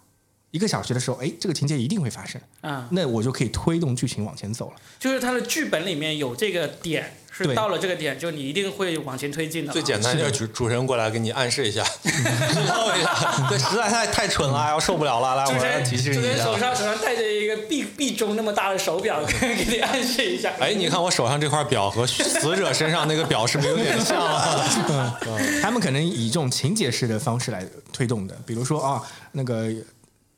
[0.51, 4.77] 一个小时的时候，哎，这个情节一定会发生，啊，那我就可以推动剧情往前走了。
[4.99, 7.13] 就是它的剧本里面有这个点，
[7.43, 9.73] 是到了这个点，就你一定会往前推进的。
[9.73, 16.43] 最简单就是主主持人过来给你暗示一下，知道一下，对，实在太太蠢了，要受不了了，来，我来提示主持人你一下。
[16.45, 20.51] 手上手上戴着一个臂臂中那么大的手表， 给你暗示一下。
[20.59, 24.67] 哎，你看我手上这块表和死者身上那个表是不是有点像啊？
[25.61, 29.67] 他们可能以这种情节式的方式来推动的，比如说啊，那个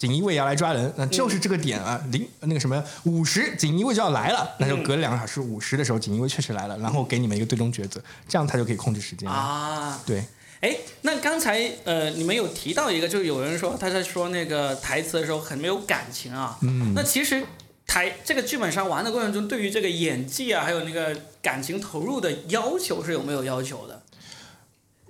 [0.02, 9.30] 锦衣卫要来抓人，那就是这个点啊，零那个什么五十，锦衣卫就要来了，那就隔了两个小时五十的时候，锦衣卫确实来了，然后给你们一个最终抉择，这样他就可以控制时间。
[9.30, 10.24] 啊，对，
[10.62, 16.58] 哎，那刚才呃，你们有提到一个，就是有人说他在说那个台词的时候很没有感情啊。
[16.62, 17.44] 嗯那其实
[17.86, 24.02] 台这个剧本杀玩的过程中，对于这个演技啊，还有那个感情投入的要求是有没有要求的？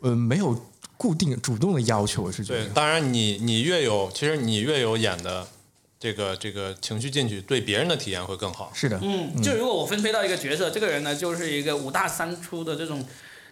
[0.02, 0.66] 呃，没有
[1.02, 2.70] 固定主动的要求，我是觉对，得。
[2.76, 5.48] 当然你你越有，其实你越有演的
[6.00, 8.72] 这个这个情绪进去，对别人的体验会更好。
[8.76, 13.04] 是的，嗯，就如果我分配到一个角色，这个人呢就是一个五大三粗的这种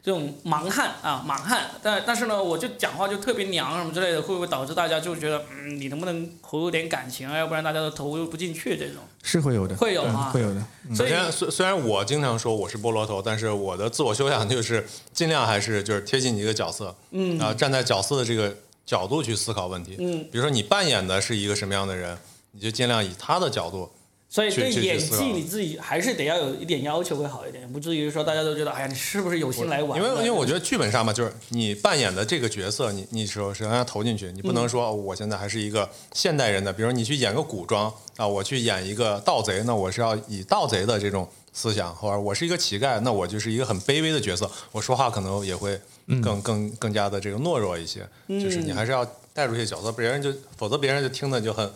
[0.01, 7.37] 这种蛮汉啊，莽汉，但但是呢，我就讲话就特别娘什么之类的，会不会导致大家就觉得，嗯，你能不能投入点感情啊？
[7.37, 8.95] 要不然大家都投入不进去这种。
[9.21, 10.63] 是会有的，嗯会有啊会有的。
[10.95, 19.97] 所以首先，虽虽然我经常说我是菠萝头，但是我的自我修养就是尽量还是就是贴近你一个角色，嗯啊，站在角色的这个角度去思考问题。
[19.99, 22.17] 嗯，比如说你扮演的是一个什么样的人，
[22.51, 23.91] 你就尽量以他的角度。
[24.29, 29.99] 所以对演技你自己还是得要有一点要求会好一点，不至于说大家都觉得，哎呀，你是不是有心来玩？
[29.99, 45.81] 因为因为我觉得剧本杀嘛，就是你扮演的这个角色，你你首首先要投进去，你不能说、哦我现在还是一个现代人的，比如你去演个古装啊，我去演一个盗贼，那我是要以盗贼的这种思想，或者我是一个乞丐，那我就是一个很卑微的角色，我说话可能也会
[46.21, 49.03] 更、更更加的这个懦弱一些，就是你还是要
[49.33, 51.71] 带入一些角色，别人就否则别人就听的就很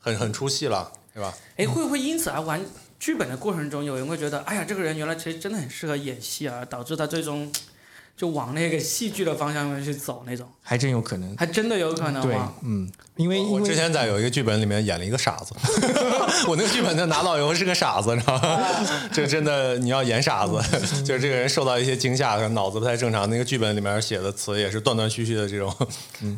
[0.00, 1.34] 很很出戏了，对吧？
[1.56, 2.60] 哎，会不会因此而玩
[3.00, 7.50] 剧本的过程中，有人会觉得，哎呀，这个人原来其实真的很适合演戏啊，导致他最终
[8.16, 11.34] 就往那个戏剧的方向面去走那种，还真有可能。
[11.36, 15.54] 还真的有可能对吗？，嗯，因为因为我之前在有一个剧本里面演了一个傻子，
[16.48, 18.66] 我那个剧本就拿到以后是个傻子，你知道吗？
[19.12, 20.52] 就真的你要演傻子，
[21.04, 23.28] 就是这个人受到一些惊吓，脑子不太正常。
[23.28, 25.74] 那个剧本里面写的词也是断断续续的这种，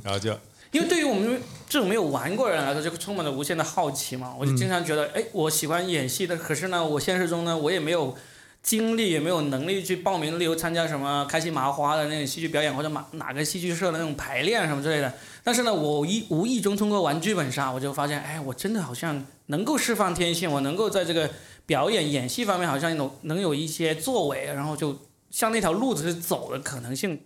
[0.03, 0.37] 然后就
[0.71, 4.35] 因为对于我们这种没有玩过的人来说，就充满了无限的好奇嘛。
[4.39, 8.17] 我就经常觉得，哎，我喜欢演戏的，可是呢，我现实中呢，我也没有
[8.63, 15.13] 精力，也没有能力去报名，例如参加什么开心麻花的那种戏剧表演，或者哪哪个戏剧社的那种排练什么之类的。
[15.43, 21.31] 但是呢，我无意无意中通过玩剧本杀，我就发现，哎，我真的好像能够释放天性，我能够在这个
[21.65, 24.99] 表演演戏方面好像有能有一些作为，然后就
[25.31, 27.23] 向那条路子走的可能性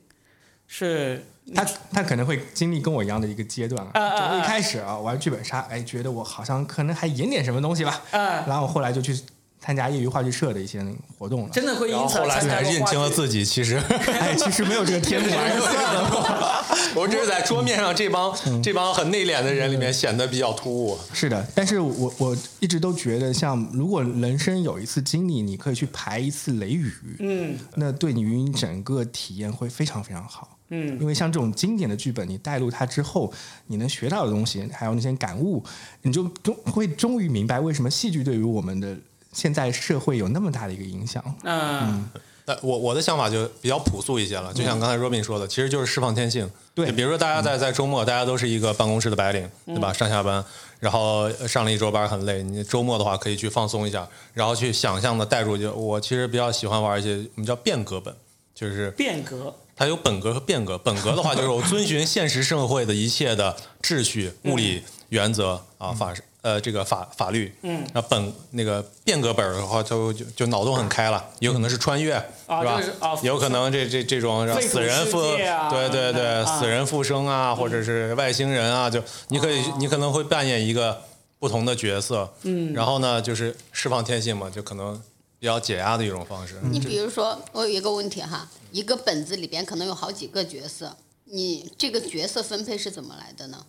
[0.69, 1.25] 是
[1.55, 4.45] 他他可能会经历跟我一样的一个阶段啊啊就一啊。
[4.45, 9.19] 开始啊玩剧本杀，哎，觉得我好像可能还演点什么东西吧，啊，然后后来就去
[9.65, 10.85] 参加业余话剧社的一些
[11.17, 11.51] 活动了。
[11.51, 13.77] 真的会因后后来才认清了自己，其实
[14.19, 16.65] 哎，其实没有这个天赋，算了。
[16.95, 20.99] 我只是在桌面上这帮这帮很内敛的人里面显得比较突兀。
[21.13, 30.59] 是的，但是我我一直都觉得，像如果人生有一次经历，你可以去排一次雷雨，嗯那对你于你整个体验会非常非常好。
[30.75, 33.33] 嗯因为像这种经典的剧本，你带入它之后，
[33.67, 35.63] 你能学到的东西，还有那些感悟，
[36.03, 38.97] 你就终会终于明白为什么戏剧对于我们的
[39.33, 41.23] 现在社会有那么大的一个影响。
[41.45, 42.09] 嗯
[42.45, 46.51] 那我我的想法就比较朴素一些了，就像刚才 Robin 说的，其实就是释放天性。
[46.75, 49.93] 对就比如说大家在在周末，大家都是一个办公室的白领，对吧？
[49.93, 50.45] 上下班，
[50.81, 55.57] 然后上了一周班很累，你周末的话可以去放松一下，然后去想象的带入。
[55.57, 58.13] 就我其实比较喜欢玩一些我们叫变革本，
[58.53, 60.77] 就是变革它有本格和变革。
[60.77, 66.13] 本格的话就是我遵循现实社会的一切的秩序、 物理原则啊法
[66.43, 67.53] 呃这个法法律。
[67.63, 67.85] 嗯。
[67.95, 72.15] 那本那个变革本的话，就就就脑洞很开了，有可能是穿越，
[72.47, 73.19] 啊是吧就是啊？
[73.23, 81.03] 有可能这这这种死人复啊对对对啊死人复生啊，或者是外星人啊，就你可以你可能会扮演一个
[81.39, 82.33] 不同的角色。
[82.43, 85.01] 嗯然后呢，就是释放天性嘛，就可能
[85.39, 86.55] 比较解压的一种方式。
[86.63, 93.65] 你比如说，我有一个问题哈，一个本子里边可能有好几个角色，你这个角色分配是怎么来的呢？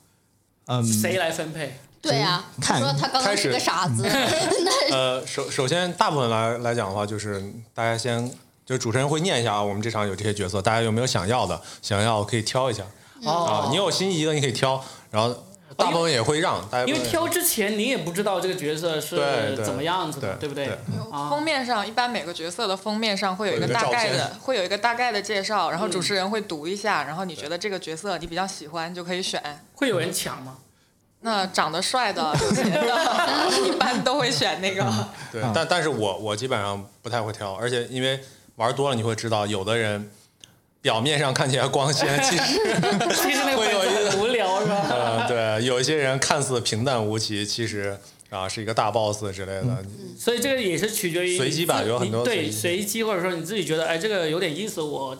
[0.67, 1.75] 嗯，谁来分配？
[2.03, 4.05] 对呀、他看说他刚刚是个傻子，
[4.91, 7.41] 呃，首首先大部分来来讲的话，就是
[7.73, 8.29] 大家先
[8.65, 11.61] 就是主持人会念一下啊，我们这场有这些角色，大家有没有想要的？
[11.81, 12.83] 想要可以挑一下
[13.69, 15.33] 你有心仪的你可以挑，然后
[15.77, 20.77] 大部分也会让大家因为挑之前你也不知道这个角色是怎么样子的，对不对？
[21.29, 29.41] 封面上一般每个角色的封面上会有一个大概照的，会有一个大概的介绍，然后嗯主持人会读一下，然后你觉得这个角色你比较喜欢，就可以选。
[29.75, 30.57] 会有人抢吗？
[31.23, 34.85] 那长得帅的、有钱的，一般都会选那个。
[35.31, 38.19] 对，但但是我我基本上不太会挑，而且因为
[38.57, 40.11] 玩多了你会知道，有的人
[40.81, 42.43] 表面上看起来光鲜，其实
[43.15, 44.85] 其实那个会有一本子很无聊是吧？
[44.91, 47.97] 嗯对，有一些人看似平淡无奇，其实
[48.29, 49.77] 啊是一个大 boss 之类的。
[50.19, 55.17] 所以这个也是取决于随机吧有很多你对随机，或者说你自己觉得哎这个有点意思，我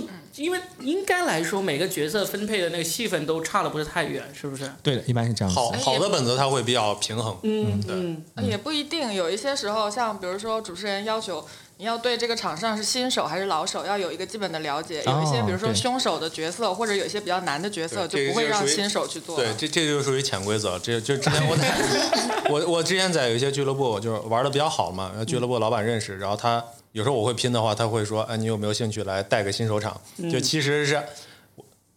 [0.00, 0.02] 就
[0.42, 4.70] 因为应该来说每个角色分配的那个戏份都差的不是太远，是不是？
[4.82, 5.58] 对的，一般是这样子。
[5.58, 7.36] 好哎好的本子它会比较平衡。
[7.42, 11.42] 嗯对嗯，也不一定，有一些时候，像比如说主持人要求
[11.78, 20.78] 你要对这个场上是新手还是老手要有一个基本的了解，有一些哦比如说凶手的角色或者有一些比较难的角色就不会让新手去做对。，这这就属于潜规则。
[20.78, 21.74] 这就之前我在
[22.50, 26.62] 我我之前在有一些俱乐部就是玩的比较好嘛，然后俱乐部老板认识，然后他
[26.96, 30.00] 有时候我会拼的话，他会说，哎，你有没有兴趣来带个新手场？
[30.32, 31.02] 就其实是。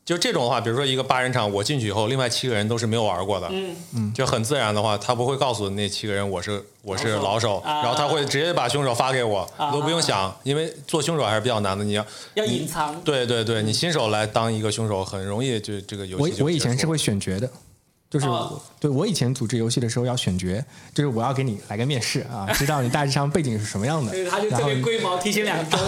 [0.03, 12.99] 就这种的话，比如说一个八人场，我进去以后，另外七个人都是没有玩过的，嗯嗯就很自然的话，他不会告诉那七个人我是我是老手老手，啊然后他会直接把凶手发给我，啊都不用想，因为做凶手还是比较难的，你要要隐藏。
[13.01, 17.47] 对对对，你新手来当一个凶手，很容易就这个游戏我我以前是会选角的，
[18.09, 20.47] 就是、哦对我以前组织游戏的时候要选角，
[20.93, 25.77] 就是我要给你来个面试啊，知道你大致上背景是什么样的 对，，他就然后特别龟毛，提前两周。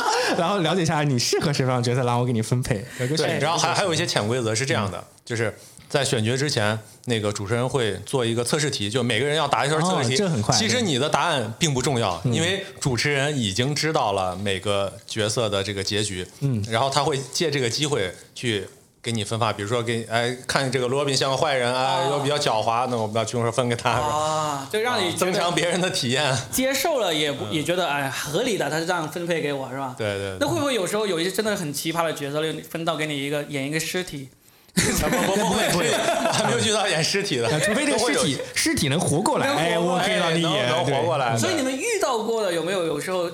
[0.38, 2.84] 然后了解一下你适合什么样的角色，然后我给你分配。
[2.98, 5.52] 对，然后还还有一些潜规则是这样的，就是
[5.88, 10.14] 在选角之前，那个主持人会做一个测试题，就每个人要答一圈测试题。
[10.14, 16.24] 哦这很快其实你的答案并不重要，因为主持人已经知道了每个角色的这个结局。
[16.40, 18.68] 嗯，然后他会借这个机会去。
[19.02, 22.10] 给你分发，比如说给哎看这个罗宾像个坏人啊，哦。
[22.10, 26.36] 又比较狡猾，那我们把凶手分给他，啊，就让你觉增强别人的体验。
[26.50, 29.94] 接受了也不也觉得哎合理的，他是这样分配给我是吧？
[29.96, 30.36] 对对对。
[30.40, 34.28] 那会不会有时候有一些真的很奇葩的角色，分到给你一个演一个尸体？
[34.72, 35.90] 不不不会不会，
[36.30, 43.28] 还没有遇到演尸体的，呃 除非这个尸体尸体能活过来，哎，我可以让你演，能活过来所以你们遇到过的有没有有时候，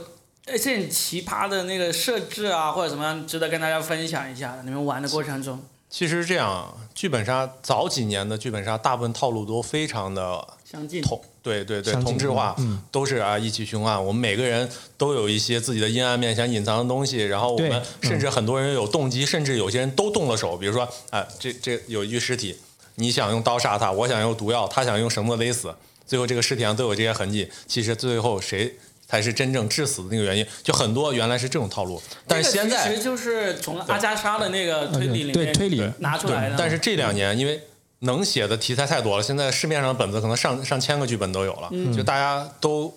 [0.46, 4.62] 呃，这很奇葩的那个设置啊，或者怎么样，值得跟大家分享一下的？
[4.62, 11.02] 你们玩的过程中，其实这样，剧本杀早几年的剧本杀，大部分套路都非常的相近。
[11.02, 14.02] 同，对对对，同质化，嗯都是啊一起凶案。
[14.02, 20.56] 我们每个人都有一些自己的阴暗面想隐藏的东西，然后我们嗯甚至很多人有动机，甚至有些人都动了手。
[20.56, 22.56] 比如说，哎、这这有一具尸体，
[22.94, 25.74] 你想用刀杀他，我想用毒药，他想用绳子勒死，
[26.06, 27.50] 最后这个尸体上都有这些痕迹。
[27.66, 28.78] 其实最后谁？
[29.06, 36.56] 才是真正致死的那个原因，就很多原来是这种套路，但是现在这个其实就是从阿加莎的那个推理里面对推理拿出来的。
[36.58, 37.60] 但是这两年因为
[38.00, 42.92] 能写的题材太多了，现在市面上的本子可能上上千个剧本都有了，就大家都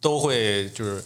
[0.00, 1.02] 都会就是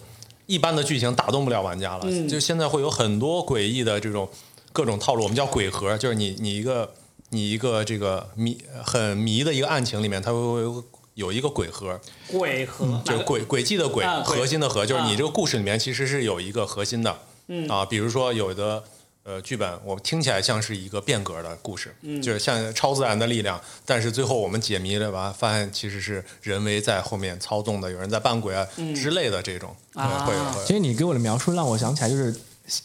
[0.46, 4.28] 一般的剧情打动不了玩家了，嗯就现在会有很多诡异的这种
[4.72, 6.92] 各种套路，我们叫鬼盒，就是你你一个
[7.30, 10.82] 你一个这个迷很迷的一个案情里面，它会会
[11.18, 15.16] 有一个鬼核，鬼核就是轨轨迹的轨，啊核心的核，就是你啊。
[15.16, 17.68] 这个故事里面其实是有一个核心的，嗯。
[17.68, 18.80] 啊，比如说有的
[19.24, 22.22] 呃剧本，我听起来像是一个变革的故事，嗯。
[22.22, 28.64] 就是像超自然的力量，但是最后我们解谜了吧，发现其实是人为在后面操纵的，有人在扮鬼啊、
[28.94, 30.18] 之类的这种，嗯啊。
[30.20, 30.60] 呃会有会。
[30.60, 32.32] 有其实你给我的描述让我想起来，就是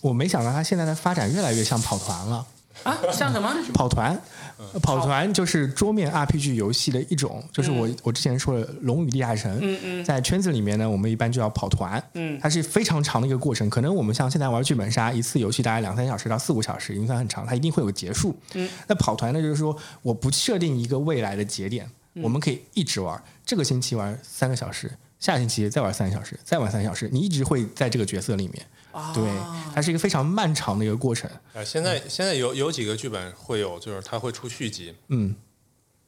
[0.01, 2.43] 我没想到他现在的发展越来越像跑团了。
[2.83, 3.53] 啊，像什么？
[3.73, 4.19] 跑团，
[4.59, 13.69] 嗯跑团就是桌面 RPG 游戏的一种，就是我我之前说的《龙与地下城》，嗯嗯在圈子里面呢，我们一般就要跑团，嗯它是非常长的一个过程。
[13.69, 18.37] 可能我们像现在玩剧本杀，一次游戏大概两三小时到四五小时，已经算很长，它一定会有个结束。
[18.53, 24.91] 嗯，那跑团呢，就是说我不设定一个未来的节点，嗯我们可以一直玩，这个星期玩三个小时。
[25.19, 28.65] 下星期再玩三个小时，再玩三个小时，你一直会在这个角色里面。
[28.93, 29.23] 啊对，
[29.75, 31.29] 它是一个非常漫长的一个过程。
[31.53, 35.35] 啊，现在现在有有几个剧本会有，就是它会出续集，嗯。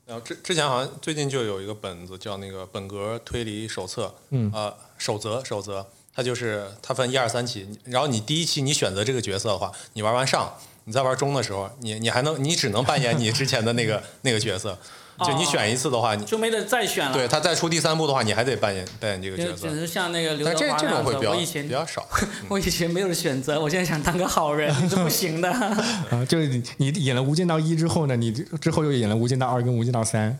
[0.05, 4.51] 然后之之前好像最近就有一个本子叫那个本格推理手册，嗯。
[4.53, 14.77] 呃，守则守则，它就是它分一二三期，然后你第一期你选择这个角色的话，你玩完上，你在玩中的时候，你你还能你只能扮演你之前的那个 那个角色，
[15.19, 17.13] 就你选一次的话，你就没得再选了。
[17.13, 19.75] 对他再出第三部的话，你还得扮演扮演这个角色只。
[19.79, 21.25] 是像那个刘德但这华那样子这种会比。
[21.25, 22.05] 较我以前比较少。
[22.49, 25.49] 我以前没有选择，我现在想当个好人，你是不行的。
[26.11, 30.37] 啊，就是你你演了《无间道一》之后呢，你之后又演了《无间道二》跟《无间道三》。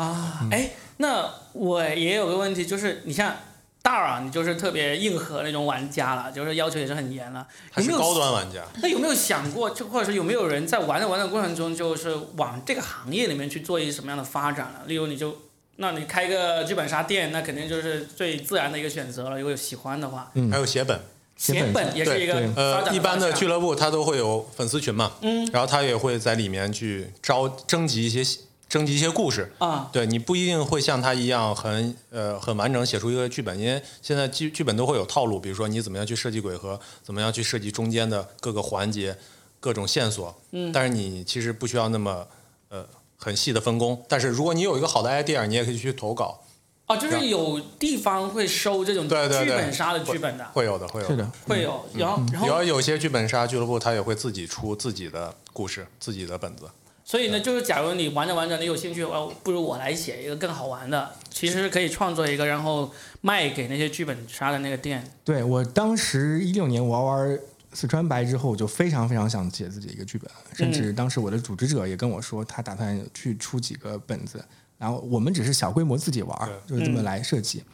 [0.00, 1.24] 啊，哎，那
[1.54, 3.34] 我也有个问题，就是你像
[3.82, 7.46] 大啊，你就是特别硬核那种玩家了，就是要求也是很严了。
[7.70, 14.82] 还是有没有高端玩家， 那有没有想过，就或者是有没有人在玩着玩的过程中，就是往这个行业里面去做一些什么样的发展了？
[14.86, 15.36] 例如，你就，
[15.76, 19.36] 那你开个剧本杀店，那肯定就是最自然的一个选择了。
[19.36, 21.00] 如果有喜欢的话，嗯还有写本。
[21.38, 28.24] 写本也是一个呃，一般的俱乐部它都会有粉丝群嘛，嗯然后他也会在里面去招征集一些
[28.68, 29.52] 征集一些故事。
[29.58, 39.16] 啊，对你不一定会像他一样很呃很完整写出一个剧本，因为现在剧剧本都会有套路，比如说你怎么样去设计鬼盒，怎么样去设计中间的各个环节、
[39.58, 40.38] 各种线索。
[40.50, 40.70] 嗯。
[40.72, 42.26] 但是你其实不需要那么
[42.68, 44.04] 呃很细的分工。
[44.08, 46.44] 但是如果你有一个好的 idea，你也可以去投稿，
[46.86, 49.14] 哦，就是有地方会收这种剧
[49.46, 56.64] 本杀的剧本的，会有的，会有是的，会有，然后然后有些剧本杀俱乐部，他也会自己出自己的故事、自己的本子。
[57.08, 62.92] 所以呢，就是假如你玩着玩着你有兴趣，哦，不如我来写一个更好玩的，其实是可以创作一个，然后
[63.22, 65.02] 卖给那些剧本杀的那个店。
[65.24, 67.38] 对我当时一六年玩完
[67.72, 74.44] 四川白之后，我就非常非常想写自己的一个剧本，甚至当时我的组织者也跟我说，他打算去出几个本子，
[74.76, 77.64] 然后我们只是小规模自己玩，就是这么来设计。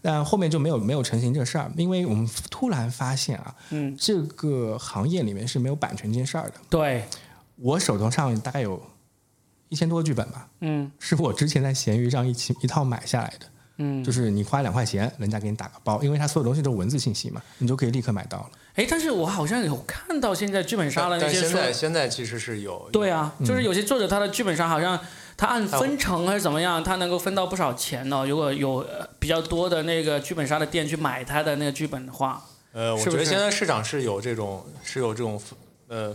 [0.00, 6.54] 但后面就没有没有成型这事儿，因为我们突然发现啊，嗯，这个行业里面是没有版权这件事儿的。
[6.70, 7.04] 对，
[7.60, 8.80] 我手头上大概有
[9.68, 13.46] 一千多个剧本吧，嗯是我之前在闲鱼上一起一套买下来的。
[13.80, 18.50] 嗯，就是你花两块钱，人家给你打个包，因为它所有东西都是文字信息嘛，你就可以立刻买到了。
[18.74, 24.98] 哎，但是我好像有看到现在剧本杀的那但些说，现在现在其实是有对啊，就是有些作者他的剧本杀好像
[25.36, 28.26] 他按分成还是怎么样，他能够分到不少钱呢。
[28.26, 35.40] 如果有呃比较多的那个剧本杀的店去买他的那个剧本的话，呃，我觉得现在市场是有这种是有这种
[35.86, 36.12] 呃，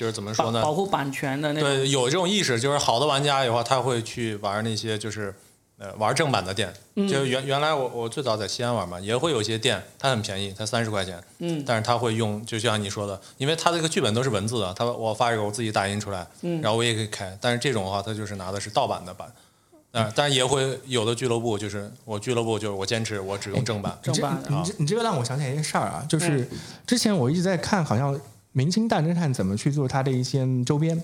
[0.00, 0.62] 就是怎么说呢？
[0.62, 1.68] 保保护版权的那种。
[1.68, 5.34] 对，有这种意识，就是好的玩家的话，他会去玩那些就是
[5.76, 6.72] 呃玩正版的店。
[6.96, 19.30] 嗯就原原来我我最早在西安玩嘛，也会有些店，它很便宜，才三十块钱，嗯但是他会用，就像你说的，因为他这个剧本都是文字的，他我发一个我自己打印出来，嗯然后我也可以开，但是这种的话，他就是拿的是盗版的版。
[19.92, 28.14] 啊，但是也会有的俱乐部就是我俱乐部就是我坚持我只用正版，正版的你这你这个让我想起来一件事儿啊，就是嗯之前我一直在看，好像
[28.52, 31.02] 《明星大侦探》怎么去做它的一些周边。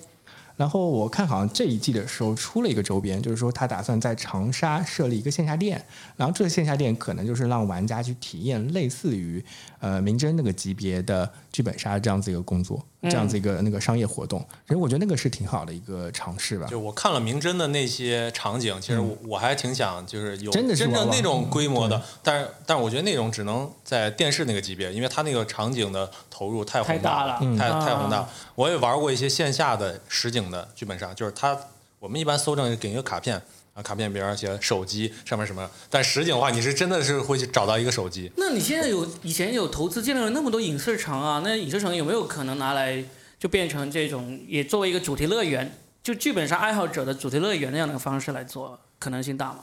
[0.56, 5.84] 然后我看好像这一季的时候出了一个周边，就是说他打算在长沙设立一个线下店，
[6.16, 9.44] 然后这个线下店可能就是让玩家去体验类似于
[9.80, 14.38] 呃明侦那个级别的剧本杀这样子一个工作，这样子一个那个商业活动。
[14.68, 16.66] 所以我觉得那个是挺好的一个尝试吧。
[16.66, 28.28] 就我看了明侦的那些场景，其实我我还挺想就是有嗯真的是真那种规模的，但是但是我觉得那种只能在电视那个级别，因为它那个场景的投入太宏太大了嗯太啊太宏大。
[28.54, 31.58] 我也玩过一些线下的实景的剧本杀，就是它
[31.98, 33.40] 我们一般搜证给一个卡片。
[33.76, 38.32] 啊，卡片边上写手机上面什么，但实景的话，你是真的是会去找到一个手机。
[38.38, 43.04] 那你现在有以前有投资建立了那么多影视城啊，那影视城有没有可能拿来
[43.38, 49.58] 就变成这种也作为一个主题乐园，就剧本杀爱好者的主题乐园那样的方式来做，可能性大吗？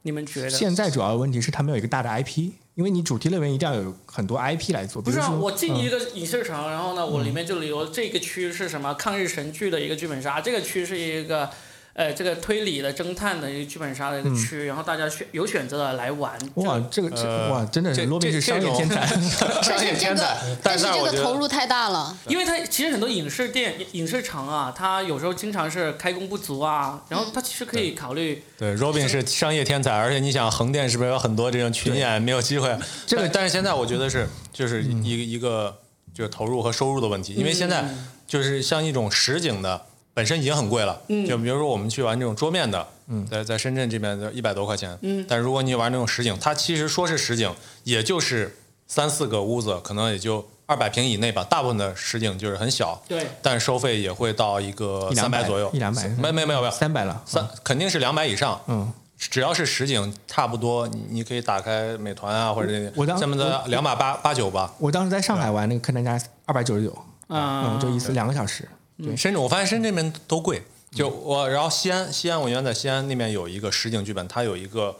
[0.00, 0.48] 你们觉得？
[0.48, 5.02] 现在主要的问题是它没有一个大的 IP，因为你主题乐园一定要有很多 IP 来做。
[5.02, 11.50] 不是啊，我进一嗯个影视城，然后呢，我里面就留这个区是什么抗日神剧的一个剧本杀，这个区是一个。
[11.98, 16.38] 呃，这个推理的、侦探的一个剧本杀的一个区，然后大家选有选择的来玩。
[16.54, 17.08] 嗯哇，这个
[17.50, 19.04] 哇，真的罗宾是商业天才。
[19.60, 22.16] 商业天才，，但是这是我觉得个投入太大了。
[22.28, 32.68] 因为它其实很多影视店、影视城啊，它有时候经常是开工不足啊，然后它其实可以考虑，对，Robin 是商业天才，而且你想横店是不是有很多这种群演没有机会？
[33.08, 35.76] 这个但但是现在我觉得是就是一个、一个
[36.14, 37.84] 就是投入和收入的问题，因为现在
[38.24, 39.82] 就是像一种实景的
[40.18, 47.54] 本身已经很贵了，嗯就比如说我们去玩这种桌面的，嗯，在在深圳这边的一百多块钱，嗯但如果你玩那种实景，它其实说是实景，
[47.84, 48.56] 也就是
[48.88, 64.74] 三四个屋子，可能也就二百平以内吧，大部分的实景就是很小，对，但收费也会到一个两百三百左右，一两百没没没有没有三百了，三肯定是两百以上，嗯，只要是实景，差不多你你可以打开美团啊或者那我当下面的两百八八九吧。
[64.78, 66.90] 我当时在上海玩那个客单价二百九十九，
[67.28, 68.68] 啊、嗯，就一次两个小时。
[69.02, 70.62] 对，深圳我发现深圳那边都贵。
[70.90, 74.96] 就我，然后西安，西安我原来在西安那边有一个实景剧本，它有一个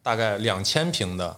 [0.00, 1.36] 大概两千平的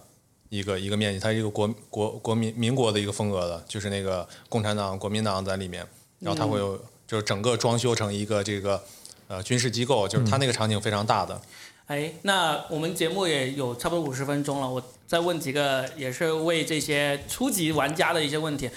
[0.49, 5.83] 一个一个面积，它是一个国国国民民国的一个风格的，就是那个共产党、国民党在里面，
[6.19, 8.81] 然后它会有就是整个装修成一个这个
[9.27, 11.41] 呃军事机构，就是它那个场景非常大的。
[11.87, 18.69] 哎，那我们节目也有差不多五十分钟了，我再问几个也是为这些初级玩家的一些问题。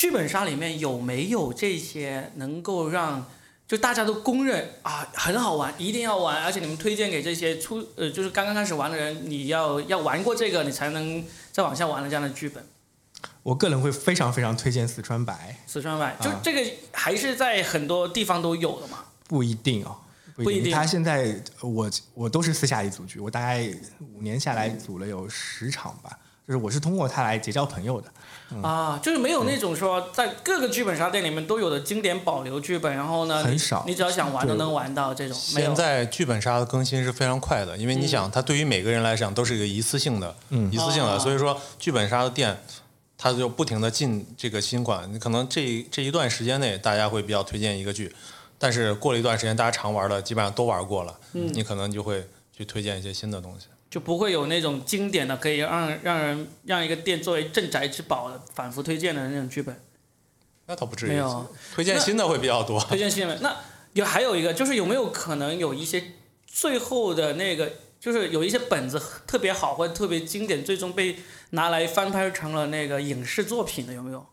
[0.00, 3.26] 剧本杀里面有没有这些能够让
[3.68, 11.22] 就大家都公认啊很好玩，一定要玩，而且你们推荐给这些初呃就是刚刚开始玩的人，你要要玩过这个，你才能
[11.52, 12.64] 再往下玩的这样的剧本。
[13.42, 19.00] 我个人会非常非常推荐四川白，四川白，就啊这个还是在很多地方都有的嘛。
[19.28, 19.98] 不一定哦，
[20.34, 23.70] 不一定他现在我我都是私下里组局，我大概
[24.14, 28.10] 五年下来组了有十场吧，就是我是通过他来结交朋友的。
[28.62, 35.36] 啊，就是没有那种说在各个剧本杀店里面都有的经典保留剧本，然后呢，很少你只要想玩都能玩到这种。
[35.38, 40.34] 现在剧本杀的更新是非常快的，因为你想，它对于每个人来讲都是一个一次性的，
[40.70, 42.60] 一次性哦的，所以说剧本杀的店，
[43.16, 45.12] 它就不停的进这个新款。
[45.12, 48.12] 你可能这这一段时间内，大家会比较推荐一个剧，
[48.58, 52.26] 但是过了一段时间，大家常玩的基本上都玩过了，你可能就会
[52.56, 53.66] 去推荐一些新的东西。
[53.90, 59.78] 就不会有那种经典的可以让让人让一个店作为镇宅之宝的反复推荐的那种剧本。
[60.66, 62.80] 那倒不至于没有，推荐新的会比较多。
[62.84, 63.36] 推荐新的。
[63.40, 63.56] 那
[63.94, 66.00] 有还有一个就是有没有可能有一些
[66.46, 71.16] 最后的那个，就是有一些本子特别好或者特别经典，最终被
[71.50, 74.24] 拿来翻拍成了那个影视作品的有没有？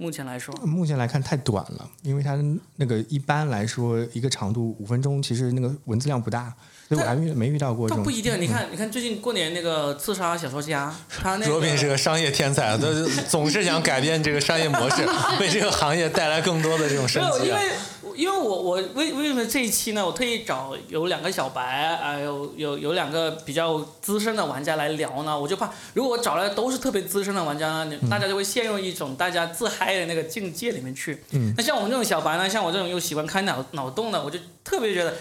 [0.00, 2.36] 目前来说，目前来看太短了，因为它
[2.76, 6.54] 那个一般来说一个长度五分钟，其实那个文字量不大，
[6.88, 8.02] 所以我还遇没遇到过这种。
[8.02, 8.40] 不一定。
[8.40, 12.86] 你看，你看最近过年那个刺杀小说家，他那卓个斌是个商业天才，他
[13.28, 15.06] 总是想改变这个商业模式，
[15.38, 17.60] 为这个行业带来更多的这种生没有，机啊。
[17.62, 17.74] 因为
[18.16, 20.04] 因为我我为为什么这一期呢？
[20.04, 31.22] 我特意找有两个小白啊、有有有两个比较资深的玩家来聊呢，我就怕如果我找来都是特别资深的玩家呢，大家就会陷入一种大家自嗨的那个境界里面去。
[31.30, 35.14] 嗯那像我们这种小白呢，像我这种又喜欢开脑脑洞的，我就特别觉得，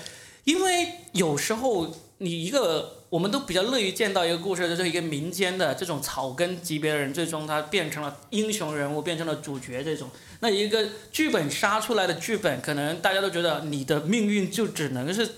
[0.48, 2.96] 因为有时候你一个。
[3.10, 10.10] 我们都比较乐于见到一个故事，就是一个民间的这种草根级别的人，最终他变成了英雄人物，变成了主角这种。
[10.42, 15.36] 那一个剧本杀出来的剧本，可能大家都觉得你的命运就只能是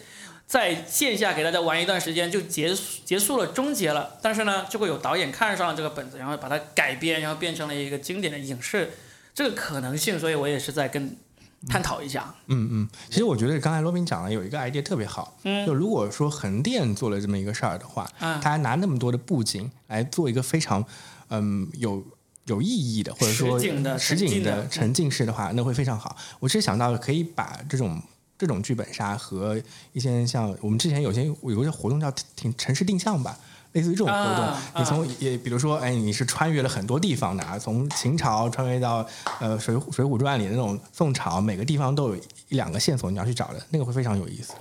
[0.48, 4.18] 在线下给大家玩一段时间就结束结束了终结了。
[4.20, 8.94] 但是呢，就会有导演看上了这个本子，然后把它改编，然后变成了一个经典的影视，
[9.36, 11.16] 这个可能性，所以我也是在跟
[11.68, 12.34] 探讨一下。
[12.48, 20.84] 嗯嗯，其实我觉得刚才罗宾讲了有一个 idea 特别好，嗯就如果说横店做了这么一个事儿的话，嗯他拿那么多的布景来做一个非常
[21.30, 22.04] 嗯有
[22.46, 26.16] 有意义的，或者说实景的实景沉浸的的沉浸式的话，那会非常好。
[26.40, 28.02] 我只是想到可以把这种。
[28.40, 33.38] 这种剧本杀和一些像我们之前有些有一个活动叫挺城市定向吧，
[33.74, 39.06] 类似于这种活动，啊你从也比如说，哎，你是穿越了很多地方的啊，从秦朝穿越到
[39.40, 44.54] 呃水《水浒传》里的那种宋朝，每个地方都有一两个线索你要去找的，那个会非常有意思。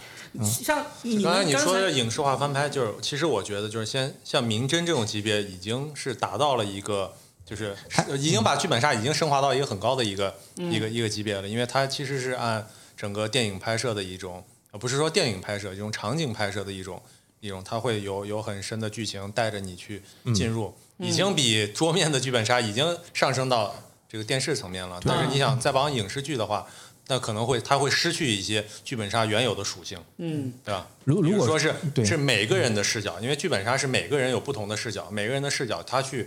[0.44, 7.14] 像你刚才你说的影视化翻拍，就是其实我觉得就是先像明侦这种级别，已经是达到了一个
[7.46, 7.74] 就是
[8.18, 17.00] 已经把剧本杀已经升华到一个很高的一个、一个一个级别了，因为它其实是按整个电影拍摄的一种，呃不是说电影拍摄，一种场景拍摄的一种
[17.40, 20.02] 一种，它会有有很深的剧情带着你去
[20.34, 23.74] 进入，已经比桌面的剧本杀已经上升到
[24.08, 25.00] 这个电视层面了。
[25.04, 26.66] 但是你想再往影视剧的话，
[27.06, 29.98] 那可能会它会失去一些剧本杀原有的属性。
[30.16, 30.86] 嗯对吧？
[31.04, 31.74] 如如果说是
[32.04, 36.26] 是每个人的视角，因为剧本杀是每个人有不同的视角，每个人的视角他去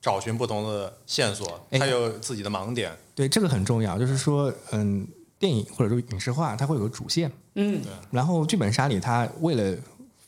[0.00, 2.96] 找寻不同的线索，哎他有自己的盲点。
[3.14, 5.06] 对这个很重要，就是说，嗯，
[5.38, 7.80] 电影或者说影视化，它会有个主线，嗯，
[8.10, 9.76] 然后剧本杀里它为了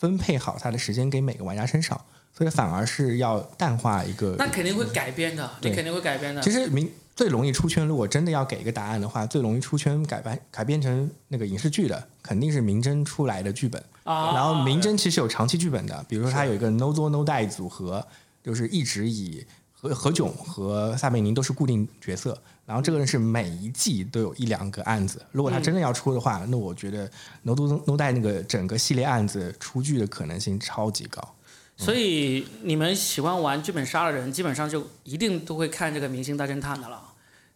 [0.00, 2.00] 分配好他的时间给每个玩家身上，
[2.36, 4.34] 所以反而是要淡化一个。
[4.38, 6.40] 那肯定会改编的，你对肯定会改编的。
[6.40, 13.82] 其实明最容易出圈，如果真的要给一个答案的话，最容易出圈改编改编成那个影视剧的，肯定是明侦出来的剧本。
[14.04, 18.06] 啊，然后明侦其实有长期剧本的，比如说它有一个 No Do No Die 组合，
[18.42, 19.46] 就是一直以
[19.80, 25.24] 何何炅和撒贝宁都是固定角色，然后这个人是每一季都有一两个案子。
[25.32, 27.10] 如果他真的要出的话，那我觉得
[27.42, 31.34] No 作 No Die 那个整个系列案子出剧的可能性超级高。
[31.76, 37.00] 所以你们喜欢玩剧本杀的人，基本上就一定都会看这个《明星大侦探》的了。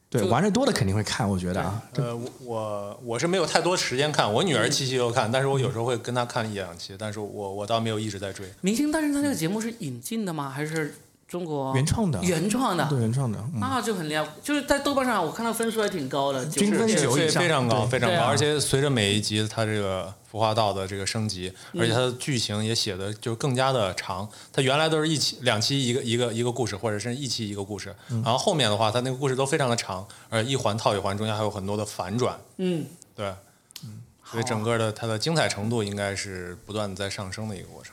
[0.08, 1.82] 对，玩的多的肯定会看，我觉得啊。
[1.96, 8.46] 呃，我我我是没有太多时间看，我女儿七夕又看，但是我有时候会跟她看一两期，但是我我倒没有一直在追。
[8.62, 10.48] 《明星大侦探》这个节目是引进的吗？
[10.48, 10.94] 还是
[11.35, 12.87] 中国原创的，原创的？
[12.89, 17.18] 对原创的，嗯，那就很厉害，就是在豆瓣上我看到分数还挺高的，均分就是对九。
[17.18, 17.43] 以上。
[17.43, 18.26] 非常高，非常高，啊。
[18.28, 24.28] 而且随着每一集它这个服化道的这个升级，嗯而且它的剧情也写的就更加的长。
[24.53, 28.22] 它原来都是一期两期一个一个一个故事，或者是一期一个故事，嗯。
[28.22, 32.39] 然后后面的话，它那个故事都非常的长，而一环套一环，中间还有很多的反转。
[32.59, 33.35] 嗯，对，
[34.24, 37.93] 所以整个的它的精彩程度应该是不断的在上升的一个过程。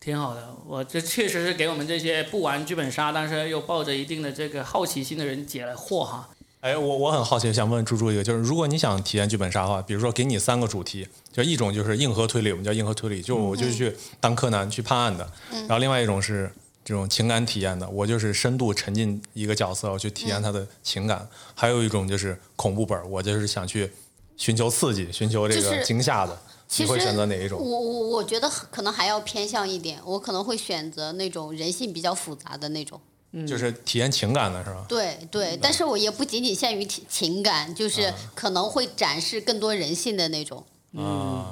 [0.00, 6.30] 挺好的，我这确实是给我们这些不玩剧本杀，但是又抱着一定的这个好奇心的人解了惑哈。
[6.60, 16.50] 哎，我我很好奇，想问猪猪一个，就是如果你想体验剧本杀的话，比如说给你三个主题，就一种就是硬核推理，我们叫硬核推理，就我就去当柯南去判案的，然后另外一种是
[16.84, 23.90] 这种情感体验的，我就是深度沉浸一个角色，我去体验他的情感，还有一种就是恐怖本儿，我就是想去
[24.36, 26.38] 寻求刺激，寻求这个惊吓的，
[26.70, 27.58] 其实你会选择哪一我种？
[27.58, 33.00] 我我觉得可能还要偏向一点，我可能会选择那种人性比较复杂的那种。
[33.46, 34.84] 就是体验情感的是吧？
[34.88, 40.64] 对对，但是我也不仅仅限于情情感，就是可能会展示更多人性的那种。
[40.92, 41.44] 嗯，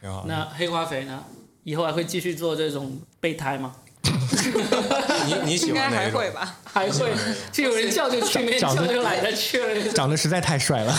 [0.00, 0.24] 挺好。
[0.26, 1.24] 那黑化肥呢？
[1.64, 3.74] 以后还会继续做这种备胎吗？
[5.26, 6.20] 你你喜应该欢哪一种？
[6.20, 6.56] 还会吧？
[6.64, 7.12] 还会，
[7.52, 9.82] 就有人叫就去，没人叫就懒得去了。
[9.92, 10.94] 长得实在太帅了。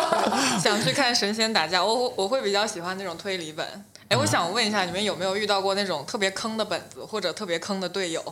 [0.62, 3.66] 想去看神仙打架，我我会比较喜欢那种推理本。
[4.08, 8.22] 哎，我想问一下，你们有没有遇到过那种特别坑的本子，或者特别坑的队友？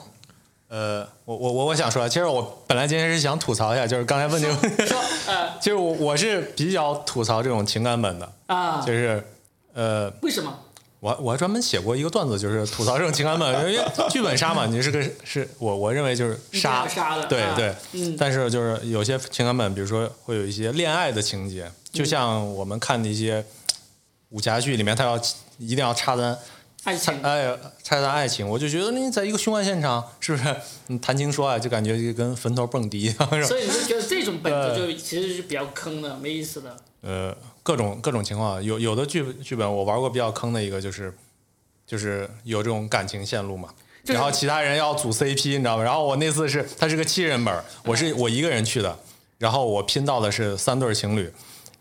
[0.68, 9.22] 呃，我我我我想说，其实我本来今天是想吐槽一下，就是刚才问这个问题，说呃就是我我是比较吐槽这种情感本的，啊就，是
[9.74, 10.58] 呃，为什么？
[11.00, 23.44] 我我还专门写过一个段子，就是吐槽这种情感本，因为剧本杀嘛，你是个是我我认为就是杀杀的啊对对，嗯但是就是有些情感本，比如说会有一些恋爱的情节，就像我们看的一些
[24.30, 25.16] 武侠剧里面，他要
[25.58, 26.36] 一定要插单。
[26.86, 30.56] 爱情哎，拆散爱情，我就觉得你在一个凶案现场，是不是？
[30.86, 36.76] 你，谈情说爱，就感觉就跟坟头蹦迪一样，所以你就觉得这种本子就其实是比较坑的，没意思的。
[37.00, 41.12] 呃，各种各种情况，有有的剧剧本我玩过比较坑的一个，就是
[41.84, 43.68] 就是有这种感情线路嘛。
[44.04, 45.82] 就是然后其他人要组 CP，你知道吗？
[45.82, 48.96] 然后我那次是它是个七人本，我是我一个人去的，
[49.38, 51.28] 然后我拼到的是三对儿情侣，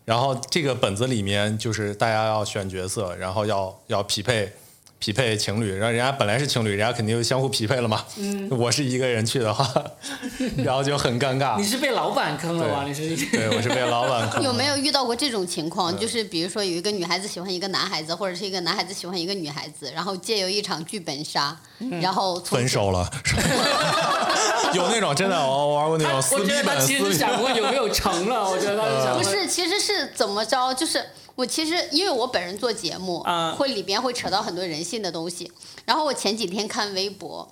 [0.04, 4.52] 然后这个本子里面就是大家要选角色，然后要要匹配
[4.98, 8.04] 匹配情侣，然后人家本来是情侣，人家肯定就相互匹配了嘛。
[8.16, 9.70] 嗯，我是一个人去的话，
[10.64, 11.64] 然后就很尴尬你。
[11.64, 12.82] 是被老板坑了吧？
[12.86, 14.42] 你是对，我是被老板坑。
[14.42, 15.96] 有没有遇到过这种情况？
[15.96, 21.56] 就是比如说有一个女孩子喜欢一个男孩子，或者是一个男孩子喜欢一个女孩子，然后借由一场剧本杀，
[22.00, 23.08] 然后分手了？
[24.74, 30.72] 有那种真的，我玩过那，种撕我觉得他逼本，撕逼其实想过有没有成了，我觉得他是想不是，其实是怎么着？
[30.74, 31.04] 就是
[31.36, 35.52] 我其实因为我本人做节目，啊会里边会扯到很多人性的东西。
[35.84, 37.48] 然后我前几天看微博，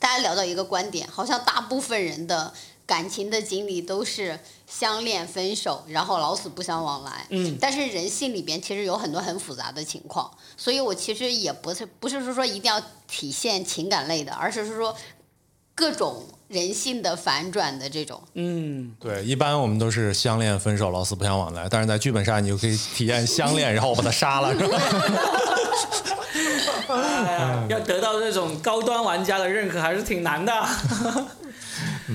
[0.00, 2.52] 大家聊到一个观点，好像大部分人的
[2.86, 7.26] 感情的经历都是相恋分手，然后老死不相往来。
[7.28, 14.96] 嗯但是人性里边其实有很多很复杂的情况，所以我其实也不是不是说说一定要体现情感类的，而是说
[15.74, 18.20] 各种人性的反转的这种。
[18.34, 21.68] 嗯，对，一般我们都是相恋分手，老死不相往来。
[21.70, 24.78] 但是在剧本杀，你就可以体验相恋，然后我把他杀了，是吧？
[26.88, 30.52] 哎呀，要得到这种高端玩家的认可还是挺难的。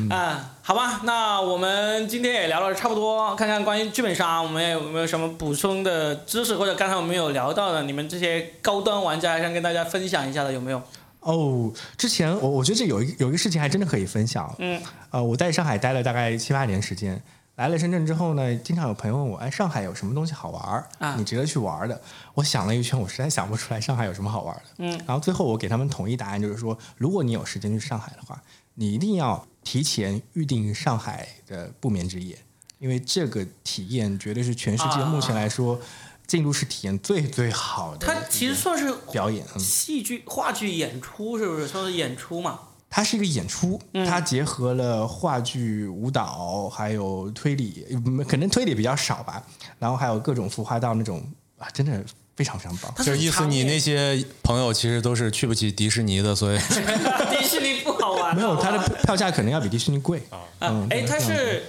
[0.10, 10.82] 啊，好吧，那我们今天也聊了差不多，看看关于剧本杀，我们有没有什么补充的知识，或者刚才我们有聊到的，你们这些高端玩家想跟大家分享一下的有没有？
[11.26, 14.53] 哦，之前我我觉得这有一有一个事情还真的可以分享。
[14.59, 17.19] 嗯，呃，我在上海待了大概七八年时间，
[17.55, 20.88] 来了深圳之后呢，经常有朋友问我，哎，上海有什么东西好玩儿？
[20.99, 21.99] 啊你值得去玩儿的？
[22.36, 24.69] 我想了一圈，我实在想不出来上海有什么好玩儿的。
[24.78, 28.39] 嗯，然后最后我给他们统一答案就是说，如果你有时间去上海的话，
[28.76, 32.38] 你一定要提前预定上海的不眠之夜，
[32.78, 35.80] 因为这个体验绝对是全世界啊目前来说
[36.28, 38.05] 进入式体验最最好的。
[38.07, 39.59] 它其实算是表演，嗯。
[39.59, 41.67] 戏剧、话剧演出，是不是？
[41.67, 42.59] 说是演出嘛？
[42.89, 49.43] 它是一个演出，它结合了话剧、舞蹈，还有推理，嗯可能推理比较少吧。
[49.80, 51.21] 然后还有各种服化到那种
[51.57, 52.01] 啊，真的
[52.38, 52.93] 非常非常棒。
[52.95, 56.57] 就是意思你那些朋友其实都是去不起迪士尼的，所以
[57.30, 58.34] 迪士尼不好玩。
[58.38, 60.23] 没有，它的票价可能要比迪士尼贵。
[60.30, 61.63] 啊嗯，哎，它是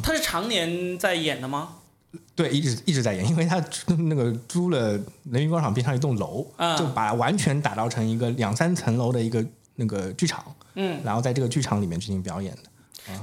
[0.00, 1.76] 它是常年在演的吗？
[2.34, 3.62] 对，一直一直在演，因为他
[4.08, 9.44] 那个租了人民广场边上一栋楼，啊就把完全打造成一个两三层楼的一个
[9.76, 10.44] 那个剧场，
[10.74, 12.58] 嗯，然后在这个剧场里面进行表演的。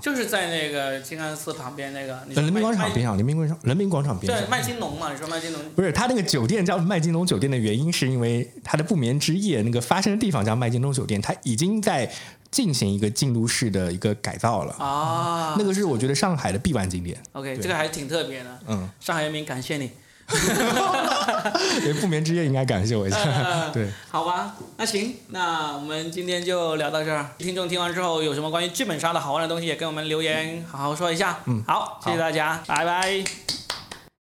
[0.01, 5.13] 就是在那个静安寺旁边那个人民广场边上，人民广场人民广场边对上，麦金龙嘛？
[5.13, 12.11] 你说麦金龙不是，他那个酒店叫麦金龙酒店的原因，是因为他的不眠之夜那个发生的地方叫麦金龙酒店，他已经在
[12.51, 14.73] 进行一个进入式的一个改造了。
[14.73, 17.21] 啊那个是我觉得上海的必玩景点。
[17.33, 18.59] OK，这个还挺特别的。
[18.67, 19.91] 嗯，上海人民感谢你。
[20.27, 23.17] 对，不眠之夜应该感谢我一下。
[23.71, 27.29] 对，好吧，那行，那我们今天就聊到这儿。
[27.37, 31.39] 听众听完之后有什么关于剧本杀的好玩的东西，也跟我们留言好好说一下。
[31.45, 33.23] 嗯，好，谢谢大家，拜拜。